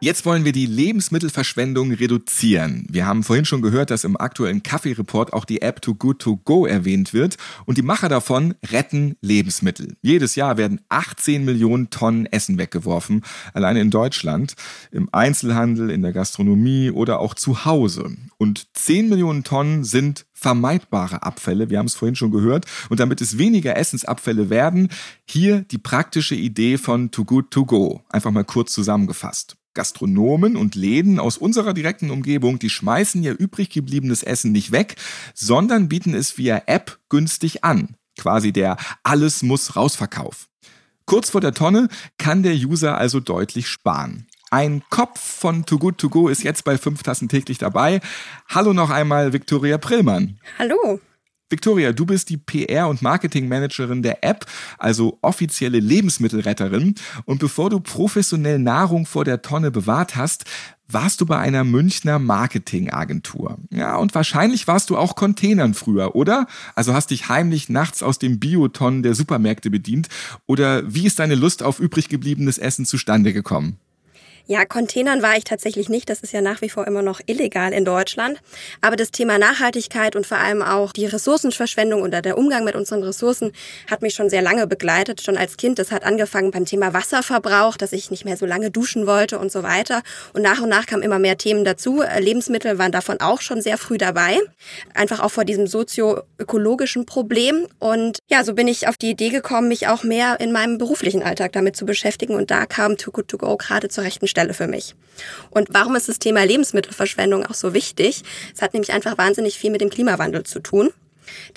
[0.01, 2.87] Jetzt wollen wir die Lebensmittelverschwendung reduzieren.
[2.89, 6.37] Wir haben vorhin schon gehört, dass im aktuellen Kaffee-Report auch die App Too Good To
[6.37, 7.35] Go erwähnt wird
[7.65, 9.97] und die Macher davon retten Lebensmittel.
[10.01, 14.53] Jedes Jahr werden 18 Millionen Tonnen Essen weggeworfen, alleine in Deutschland,
[14.91, 18.15] im Einzelhandel, in der Gastronomie oder auch zu Hause.
[18.37, 21.69] Und 10 Millionen Tonnen sind vermeidbare Abfälle.
[21.69, 22.65] Wir haben es vorhin schon gehört.
[22.87, 24.87] Und damit es weniger Essensabfälle werden,
[25.25, 28.01] hier die praktische Idee von Too Good To Go.
[28.07, 29.58] Einfach mal kurz zusammengefasst.
[29.79, 34.97] Gastronomen und Läden aus unserer direkten Umgebung, die schmeißen ihr übrig gebliebenes Essen nicht weg,
[35.33, 37.95] sondern bieten es via App günstig an.
[38.17, 40.49] Quasi der Alles muss rausverkauf.
[41.05, 44.27] Kurz vor der Tonne kann der User also deutlich sparen.
[44.51, 48.01] Ein Kopf von Too Good To Go ist jetzt bei 5 Tassen täglich dabei.
[48.49, 50.41] Hallo noch einmal, Viktoria Prillmann.
[50.57, 50.99] Hallo.
[51.49, 54.45] Victoria, du bist die PR- und Marketingmanagerin der App,
[54.77, 56.95] also offizielle Lebensmittelretterin.
[57.25, 60.45] Und bevor du professionell Nahrung vor der Tonne bewahrt hast,
[60.87, 63.57] warst du bei einer Münchner Marketingagentur.
[63.71, 66.47] Ja, und wahrscheinlich warst du auch Containern früher, oder?
[66.75, 70.07] Also hast dich heimlich nachts aus dem Biotonnen der Supermärkte bedient.
[70.47, 73.77] Oder wie ist deine Lust auf übrig gebliebenes Essen zustande gekommen?
[74.51, 76.09] Ja, Containern war ich tatsächlich nicht.
[76.09, 78.41] Das ist ja nach wie vor immer noch illegal in Deutschland.
[78.81, 83.03] Aber das Thema Nachhaltigkeit und vor allem auch die Ressourcenverschwendung oder der Umgang mit unseren
[83.03, 83.51] Ressourcen
[83.91, 85.21] hat mich schon sehr lange begleitet.
[85.21, 85.77] Schon als Kind.
[85.77, 89.51] Das hat angefangen beim Thema Wasserverbrauch, dass ich nicht mehr so lange duschen wollte und
[89.51, 90.01] so weiter.
[90.33, 92.01] Und nach und nach kamen immer mehr Themen dazu.
[92.17, 94.39] Lebensmittel waren davon auch schon sehr früh dabei.
[94.95, 97.67] Einfach auch vor diesem sozioökologischen Problem.
[97.77, 101.21] Und ja, so bin ich auf die Idee gekommen, mich auch mehr in meinem beruflichen
[101.21, 102.33] Alltag damit zu beschäftigen.
[102.33, 104.95] Und da kam Too Good To Go gerade zur rechten Stelle Stelle für mich.
[105.49, 108.23] Und warum ist das Thema Lebensmittelverschwendung auch so wichtig?
[108.55, 110.91] Es hat nämlich einfach wahnsinnig viel mit dem Klimawandel zu tun.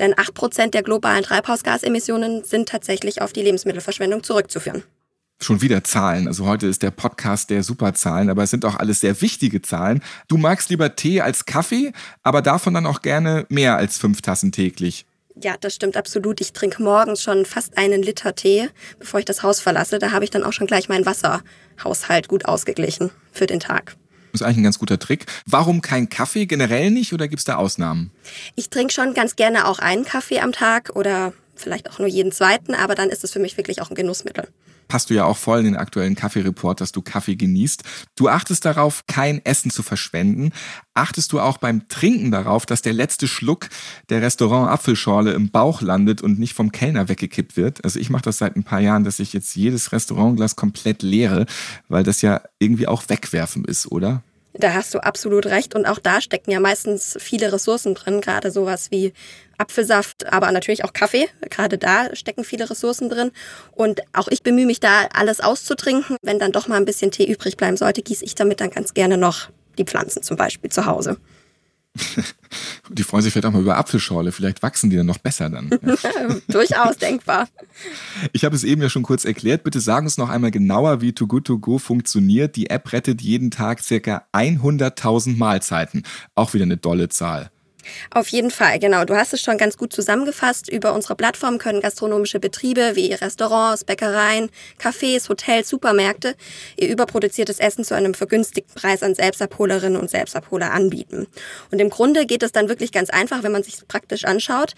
[0.01, 4.83] Denn acht Prozent der globalen Treibhausgasemissionen sind tatsächlich auf die Lebensmittelverschwendung zurückzuführen.
[5.41, 6.27] Schon wieder Zahlen.
[6.27, 10.03] Also heute ist der Podcast der Superzahlen, aber es sind auch alles sehr wichtige Zahlen.
[10.27, 11.93] Du magst lieber Tee als Kaffee,
[12.25, 15.07] aber davon dann auch gerne mehr als fünf Tassen täglich.
[15.41, 16.41] Ja, das stimmt absolut.
[16.41, 18.69] Ich trinke morgens schon fast einen Liter Tee,
[18.99, 19.99] bevor ich das Haus verlasse.
[19.99, 23.97] Da habe ich dann auch schon gleich meinen Wasserhaushalt gut ausgeglichen für den Tag.
[24.33, 25.27] Das ist eigentlich ein ganz guter Trick.
[25.47, 28.11] Warum kein Kaffee generell nicht oder gibt es da Ausnahmen?
[28.57, 32.33] Ich trinke schon ganz gerne auch einen Kaffee am Tag oder vielleicht auch nur jeden
[32.33, 34.49] zweiten, aber dann ist es für mich wirklich auch ein Genussmittel
[34.93, 37.83] passt du ja auch voll in den aktuellen Kaffee-Report, dass du Kaffee genießt.
[38.15, 40.53] Du achtest darauf, kein Essen zu verschwenden.
[40.93, 43.71] Achtest du auch beim Trinken darauf, dass der letzte Schluck
[44.11, 47.83] der Restaurant-Apfelschorle im Bauch landet und nicht vom Kellner weggekippt wird?
[47.87, 51.47] Also ich mache das seit ein paar Jahren, dass ich jetzt jedes Restaurantglas komplett leere,
[51.89, 54.23] weil das ja irgendwie auch wegwerfen ist, oder?
[54.53, 55.75] Da hast du absolut recht.
[55.75, 59.15] Und auch da stecken ja meistens viele Ressourcen drin, gerade sowas wie
[59.63, 61.29] Apfelsaft, aber natürlich auch Kaffee.
[61.49, 63.31] Gerade da stecken viele Ressourcen drin.
[63.73, 66.17] Und auch ich bemühe mich da, alles auszutrinken.
[66.23, 68.93] Wenn dann doch mal ein bisschen Tee übrig bleiben sollte, gieße ich damit dann ganz
[68.93, 69.49] gerne noch
[69.79, 71.17] die Pflanzen zum Beispiel zu Hause.
[72.91, 74.33] Die freuen sich vielleicht auch mal über Apfelschorle.
[74.33, 75.71] Vielleicht wachsen die dann noch besser dann.
[75.83, 76.37] Ja.
[76.49, 77.49] Durchaus denkbar.
[78.33, 79.63] Ich habe es eben ja schon kurz erklärt.
[79.63, 82.57] Bitte sagen uns noch einmal genauer, wie Too Good To Go funktioniert.
[82.57, 86.03] Die App rettet jeden Tag circa 100.000 Mahlzeiten.
[86.35, 87.51] Auch wieder eine dolle Zahl.
[88.11, 89.05] Auf jeden Fall, genau.
[89.05, 90.69] Du hast es schon ganz gut zusammengefasst.
[90.69, 96.35] Über unsere Plattform können gastronomische Betriebe wie Restaurants, Bäckereien, Cafés, Hotels, Supermärkte
[96.77, 101.27] ihr überproduziertes Essen zu einem vergünstigten Preis an Selbstabholerinnen und Selbstabholer anbieten.
[101.71, 104.75] Und im Grunde geht es dann wirklich ganz einfach, wenn man sich praktisch anschaut.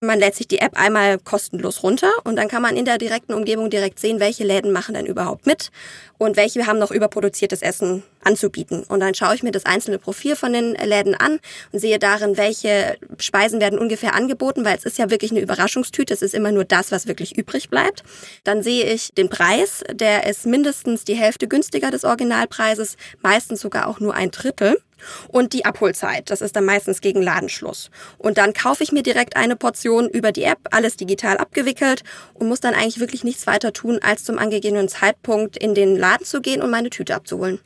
[0.00, 3.32] Man lädt sich die App einmal kostenlos runter und dann kann man in der direkten
[3.32, 5.70] Umgebung direkt sehen, welche Läden machen denn überhaupt mit
[6.18, 8.82] und welche haben noch überproduziertes Essen anzubieten.
[8.82, 11.40] Und dann schaue ich mir das einzelne Profil von den Läden an
[11.72, 16.12] und sehe darin, welche Speisen werden ungefähr angeboten, weil es ist ja wirklich eine Überraschungstüte.
[16.12, 18.02] Es ist immer nur das, was wirklich übrig bleibt.
[18.44, 23.88] Dann sehe ich den Preis, der ist mindestens die Hälfte günstiger des Originalpreises, meistens sogar
[23.88, 24.76] auch nur ein Drittel
[25.28, 26.30] und die Abholzeit.
[26.30, 27.90] Das ist dann meistens gegen Ladenschluss.
[28.18, 32.02] Und dann kaufe ich mir direkt eine Portion über die App, alles digital abgewickelt
[32.34, 36.26] und muss dann eigentlich wirklich nichts weiter tun, als zum angegebenen Zeitpunkt in den Laden
[36.26, 37.58] zu gehen und meine Tüte abzuholen.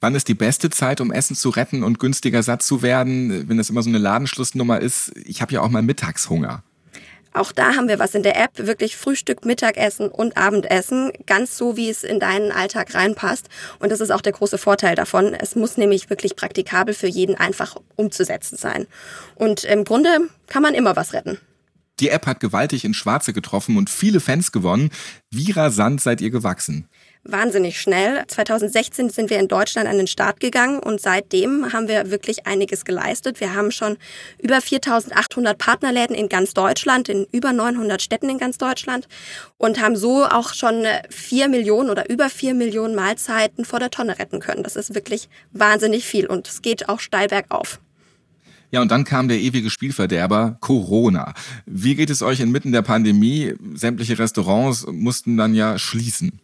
[0.00, 3.58] Wann ist die beste Zeit, um Essen zu retten und günstiger satt zu werden, wenn
[3.58, 5.12] das immer so eine Ladenschlussnummer ist?
[5.24, 6.62] Ich habe ja auch mal Mittagshunger.
[7.36, 11.76] Auch da haben wir was in der App, wirklich Frühstück, Mittagessen und Abendessen, ganz so,
[11.76, 13.48] wie es in deinen Alltag reinpasst.
[13.78, 15.34] Und das ist auch der große Vorteil davon.
[15.34, 18.86] Es muss nämlich wirklich praktikabel für jeden einfach umzusetzen sein.
[19.34, 21.38] Und im Grunde kann man immer was retten.
[22.00, 24.90] Die App hat gewaltig ins Schwarze getroffen und viele Fans gewonnen.
[25.30, 26.88] Wie rasant seid ihr gewachsen?
[27.28, 28.24] Wahnsinnig schnell.
[28.26, 32.84] 2016 sind wir in Deutschland an den Start gegangen und seitdem haben wir wirklich einiges
[32.84, 33.40] geleistet.
[33.40, 33.96] Wir haben schon
[34.38, 39.08] über 4800 Partnerläden in ganz Deutschland, in über 900 Städten in ganz Deutschland
[39.58, 44.18] und haben so auch schon vier Millionen oder über vier Millionen Mahlzeiten vor der Tonne
[44.18, 44.62] retten können.
[44.62, 47.80] Das ist wirklich wahnsinnig viel und es geht auch steil bergauf.
[48.72, 51.34] Ja, und dann kam der ewige Spielverderber Corona.
[51.66, 53.54] Wie geht es euch inmitten der Pandemie?
[53.74, 56.40] Sämtliche Restaurants mussten dann ja schließen.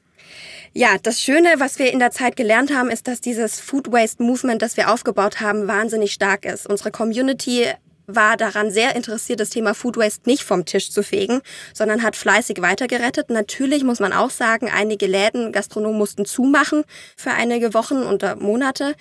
[0.75, 4.23] Ja, das Schöne, was wir in der Zeit gelernt haben, ist, dass dieses Food Waste
[4.23, 6.67] Movement, das wir aufgebaut haben, wahnsinnig stark ist.
[6.67, 7.67] Unsere Community
[8.07, 11.43] war daran sehr interessiert, das Thema Food Waste nicht vom Tisch zu fegen,
[11.75, 13.29] sondern hat fleißig weitergerettet.
[13.29, 16.85] Natürlich muss man auch sagen, einige Läden, Gastronomen mussten zumachen
[17.19, 18.95] für einige Wochen und Monate.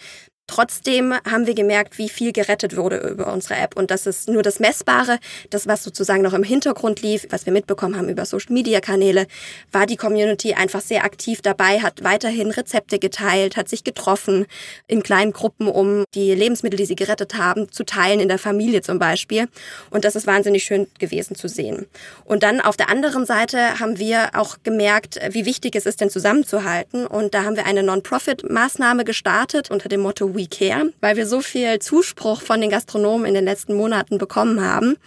[0.51, 3.77] Trotzdem haben wir gemerkt, wie viel gerettet wurde über unsere App.
[3.77, 5.17] Und das ist nur das Messbare,
[5.49, 9.27] das, was sozusagen noch im Hintergrund lief, was wir mitbekommen haben über Social-Media-Kanäle,
[9.71, 14.45] war die Community einfach sehr aktiv dabei, hat weiterhin Rezepte geteilt, hat sich getroffen
[14.87, 18.81] in kleinen Gruppen, um die Lebensmittel, die sie gerettet haben, zu teilen, in der Familie
[18.81, 19.47] zum Beispiel.
[19.89, 21.85] Und das ist wahnsinnig schön gewesen zu sehen.
[22.25, 26.09] Und dann auf der anderen Seite haben wir auch gemerkt, wie wichtig es ist, denn
[26.09, 27.07] zusammenzuhalten.
[27.07, 31.41] Und da haben wir eine Non-Profit-Maßnahme gestartet unter dem Motto We Care, weil wir so
[31.41, 34.97] viel Zuspruch von den Gastronomen in den letzten Monaten bekommen haben.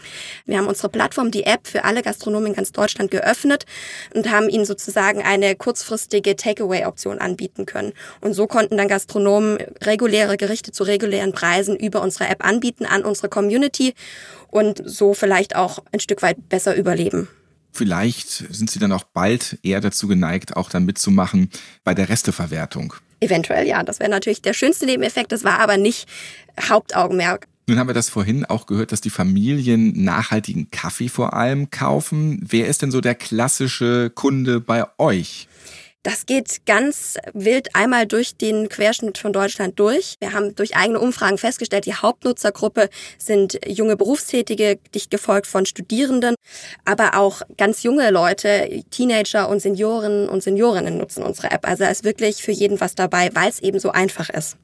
[0.47, 3.67] Wir haben unsere Plattform, die App für alle Gastronomen in ganz Deutschland geöffnet
[4.15, 7.93] und haben ihnen sozusagen eine kurzfristige Takeaway-Option anbieten können.
[8.21, 13.05] Und so konnten dann Gastronomen reguläre Gerichte zu regulären Preisen über unsere App anbieten an
[13.05, 13.95] unsere Community
[14.51, 17.29] und so vielleicht auch ein Stück weit besser überleben.
[17.73, 21.51] Vielleicht sind Sie dann auch bald eher dazu geneigt, auch dann mitzumachen
[21.83, 22.95] bei der Resteverwertung.
[23.25, 26.07] Eventuell ja, das wäre natürlich der schönste Nebeneffekt, das war aber nicht
[26.61, 27.47] Hauptaugenmerk.
[27.67, 32.39] Nun haben wir das vorhin auch gehört, dass die Familien nachhaltigen Kaffee vor allem kaufen.
[32.47, 35.49] Wer ist denn so der klassische Kunde bei euch?
[36.05, 40.17] Das geht ganz wild einmal durch den Querschnitt von Deutschland durch.
[40.21, 46.35] Wir haben durch eigene Umfragen festgestellt, die Hauptnutzergruppe sind junge Berufstätige, dicht gefolgt von Studierenden,
[46.85, 51.67] aber auch ganz junge Leute, Teenager und Senioren und Seniorinnen nutzen unsere App.
[51.67, 54.59] Also da ist wirklich für jeden was dabei, weil es eben so einfach ist.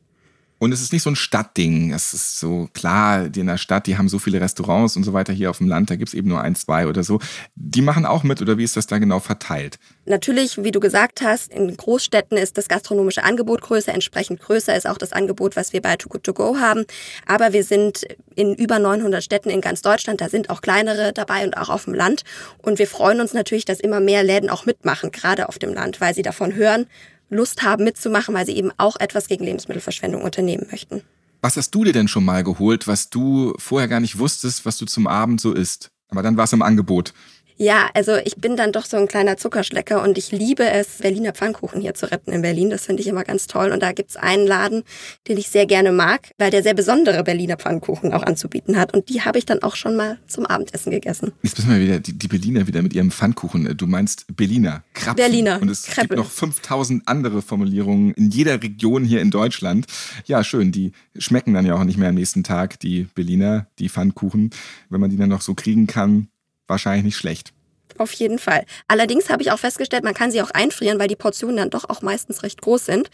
[0.60, 1.90] Und es ist nicht so ein Stadtding.
[1.90, 5.14] Es ist so klar, die in der Stadt, die haben so viele Restaurants und so
[5.14, 5.32] weiter.
[5.32, 7.18] Hier auf dem Land, da gibt's eben nur ein, zwei oder so.
[7.54, 9.78] Die machen auch mit oder wie ist das da genau verteilt?
[10.04, 13.94] Natürlich, wie du gesagt hast, in Großstädten ist das gastronomische Angebot größer.
[13.94, 16.84] Entsprechend größer ist auch das Angebot, was wir bei Too Good To Go haben.
[17.24, 20.20] Aber wir sind in über 900 Städten in ganz Deutschland.
[20.20, 22.24] Da sind auch kleinere dabei und auch auf dem Land.
[22.58, 26.02] Und wir freuen uns natürlich, dass immer mehr Läden auch mitmachen, gerade auf dem Land,
[26.02, 26.86] weil sie davon hören,
[27.30, 31.02] Lust haben mitzumachen, weil sie eben auch etwas gegen Lebensmittelverschwendung unternehmen möchten.
[31.42, 34.76] Was hast du dir denn schon mal geholt, was du vorher gar nicht wusstest, was
[34.76, 35.90] du zum Abend so isst?
[36.10, 37.14] Aber dann war es im Angebot.
[37.62, 41.32] Ja, also ich bin dann doch so ein kleiner Zuckerschlecker und ich liebe es, Berliner
[41.32, 42.70] Pfannkuchen hier zu retten in Berlin.
[42.70, 43.70] Das finde ich immer ganz toll.
[43.70, 44.82] Und da gibt's einen Laden,
[45.28, 48.94] den ich sehr gerne mag, weil der sehr besondere Berliner Pfannkuchen auch anzubieten hat.
[48.94, 51.32] Und die habe ich dann auch schon mal zum Abendessen gegessen.
[51.42, 53.76] Jetzt müssen wir wieder, die, die Berliner wieder mit ihrem Pfannkuchen.
[53.76, 55.16] Du meinst Berliner, Krapfen.
[55.16, 56.16] Berliner, Und es Kreppel.
[56.16, 59.84] gibt noch 5000 andere Formulierungen in jeder Region hier in Deutschland.
[60.24, 60.72] Ja, schön.
[60.72, 64.48] Die schmecken dann ja auch nicht mehr am nächsten Tag, die Berliner, die Pfannkuchen.
[64.88, 66.29] Wenn man die dann noch so kriegen kann,
[66.70, 67.52] wahrscheinlich nicht schlecht.
[67.98, 68.64] Auf jeden Fall.
[68.88, 71.90] Allerdings habe ich auch festgestellt, man kann sie auch einfrieren, weil die Portionen dann doch
[71.90, 73.10] auch meistens recht groß sind.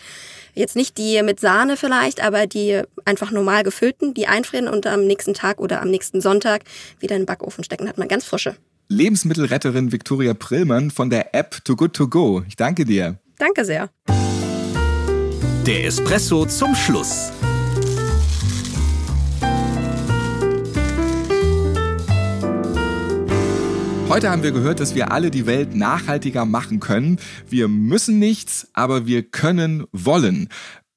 [0.55, 5.05] Jetzt nicht die mit Sahne vielleicht, aber die einfach normal gefüllten, die einfrieren und am
[5.05, 6.63] nächsten Tag oder am nächsten Sonntag
[7.01, 7.89] wieder in den Backofen stecken.
[7.89, 8.55] Hat man ganz frische.
[8.89, 12.45] Lebensmittelretterin Viktoria Prillmann von der App Too Good To Go.
[12.47, 13.19] Ich danke dir.
[13.39, 13.91] Danke sehr.
[15.67, 17.33] Der Espresso zum Schluss.
[24.09, 27.19] Heute haben wir gehört, dass wir alle die Welt nachhaltiger machen können.
[27.49, 30.49] Wir müssen nichts, aber wir können wollen.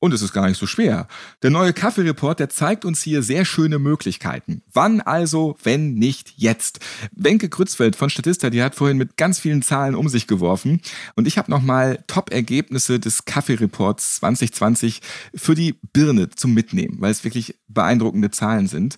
[0.02, 1.08] Und es ist gar nicht so schwer.
[1.43, 4.62] Der neue Kaffee-Report, der zeigt uns hier sehr schöne Möglichkeiten.
[4.72, 6.80] Wann also, wenn nicht jetzt?
[7.12, 10.82] Wenke Grützfeld von Statista, die hat vorhin mit ganz vielen Zahlen um sich geworfen.
[11.16, 15.02] Und ich habe nochmal Top-Ergebnisse des Kaffee-Reports 2020
[15.36, 18.95] für die Birne zum Mitnehmen, weil es wirklich beeindruckende Zahlen sind.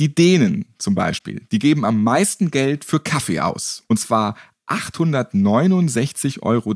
[0.00, 3.84] Die Dänen zum Beispiel, die geben am meisten Geld für Kaffee aus.
[3.86, 4.34] Und zwar
[4.66, 6.74] 869,30 Euro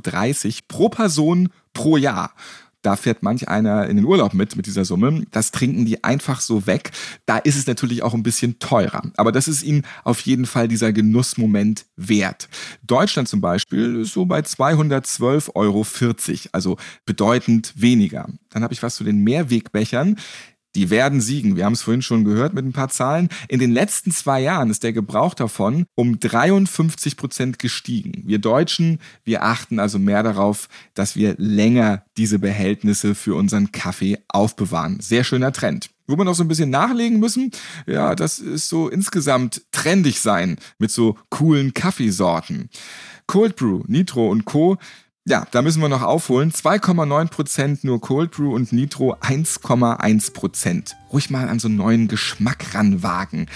[0.69, 2.33] pro Person pro Jahr.
[2.85, 5.25] Da fährt manch einer in den Urlaub mit, mit dieser Summe.
[5.31, 6.91] Das trinken die einfach so weg.
[7.25, 9.11] Da ist es natürlich auch ein bisschen teurer.
[9.17, 12.47] Aber das ist ihnen auf jeden Fall dieser Genussmoment wert.
[12.83, 15.87] Deutschland zum Beispiel ist so bei 212,40 Euro.
[16.53, 16.77] Also
[17.07, 18.29] bedeutend weniger.
[18.51, 20.19] Dann habe ich was zu den Mehrwegbechern.
[20.75, 21.57] Die werden siegen.
[21.57, 23.29] Wir haben es vorhin schon gehört mit ein paar Zahlen.
[23.49, 28.23] In den letzten zwei Jahren ist der Gebrauch davon um 53 Prozent gestiegen.
[28.27, 34.19] Wir Deutschen, wir achten also mehr darauf, dass wir länger diese Behältnisse für unseren Kaffee
[34.29, 34.99] aufbewahren.
[35.01, 35.91] Sehr schöner Trend.
[36.07, 37.51] Wo wir noch so ein bisschen nachlegen müssen,
[37.87, 42.69] ja, das ist so insgesamt trendig sein mit so coolen Kaffeesorten.
[43.27, 44.77] Cold Brew, Nitro und Co.
[45.27, 46.53] Ja, da müssen wir noch aufholen.
[46.53, 50.93] 2,9% nur Cold Brew und Nitro 1,1%.
[51.11, 53.47] Ruhig mal an so einen neuen Geschmack ranwagen.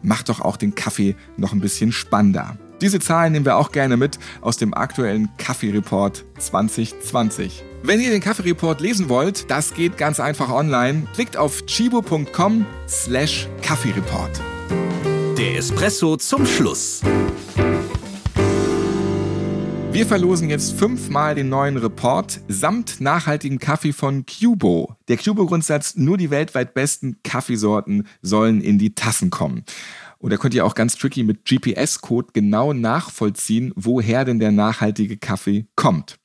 [0.00, 2.56] Macht doch auch den Kaffee noch ein bisschen spannender.
[2.80, 7.62] Diese Zahlen nehmen wir auch gerne mit aus dem aktuellen Kaffee-Report 2020.
[7.82, 11.06] Wenn ihr den Kaffee-Report lesen wollt, das geht ganz einfach online.
[11.12, 14.40] Klickt auf chibo.com slash Kaffee-Report.
[15.36, 17.02] Der Espresso zum Schluss.
[19.90, 24.94] Wir verlosen jetzt fünfmal den neuen Report samt nachhaltigem Kaffee von Cubo.
[25.08, 29.64] Der Cubo-Grundsatz, nur die weltweit besten Kaffeesorten sollen in die Tassen kommen.
[30.18, 35.16] Und da könnt ihr auch ganz tricky mit GPS-Code genau nachvollziehen, woher denn der nachhaltige
[35.16, 36.18] Kaffee kommt.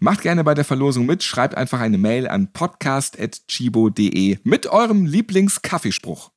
[0.00, 6.30] Macht gerne bei der Verlosung mit, schreibt einfach eine Mail an podcast.chibo.de mit eurem Lieblings-Kaffeespruch.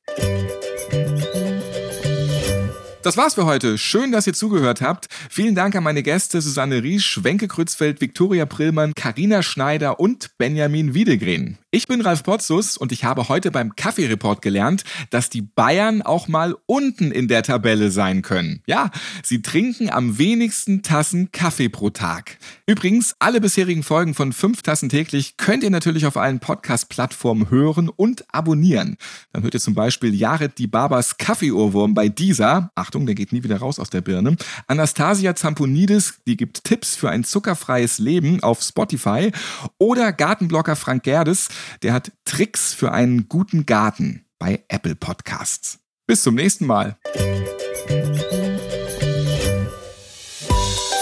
[3.02, 3.78] Das war's für heute.
[3.78, 5.06] Schön, dass ihr zugehört habt.
[5.30, 10.94] Vielen Dank an meine Gäste Susanne Riesch, Wenke Krützfeld, Viktoria Prillmann, Karina Schneider und Benjamin
[10.94, 11.58] Wiedegren.
[11.70, 16.26] Ich bin Ralf Potzus und ich habe heute beim Kaffee-Report gelernt, dass die Bayern auch
[16.26, 18.62] mal unten in der Tabelle sein können.
[18.66, 18.90] Ja,
[19.22, 22.38] sie trinken am wenigsten Tassen Kaffee pro Tag.
[22.66, 27.90] Übrigens, alle bisherigen Folgen von 5 Tassen täglich könnt ihr natürlich auf allen Podcast-Plattformen hören
[27.90, 28.96] und abonnieren.
[29.34, 32.70] Dann hört ihr zum Beispiel Jared die Babas Kaffeeohrwurm bei dieser.
[32.76, 34.36] Achtung, der geht nie wieder raus aus der Birne.
[34.68, 39.32] Anastasia Zamponidis, die gibt Tipps für ein zuckerfreies Leben auf Spotify.
[39.76, 41.50] Oder Gartenblocker Frank Gerdes,
[41.82, 45.78] der hat Tricks für einen guten Garten bei Apple Podcasts.
[46.06, 46.96] Bis zum nächsten Mal.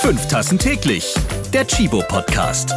[0.01, 1.15] Fünf Tassen täglich.
[1.53, 2.73] Der Chibo Podcast.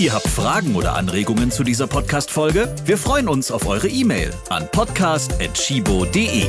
[0.00, 2.74] Ihr habt Fragen oder Anregungen zu dieser Podcast-Folge?
[2.86, 6.46] Wir freuen uns auf eure E-Mail an podcast.chibo.de.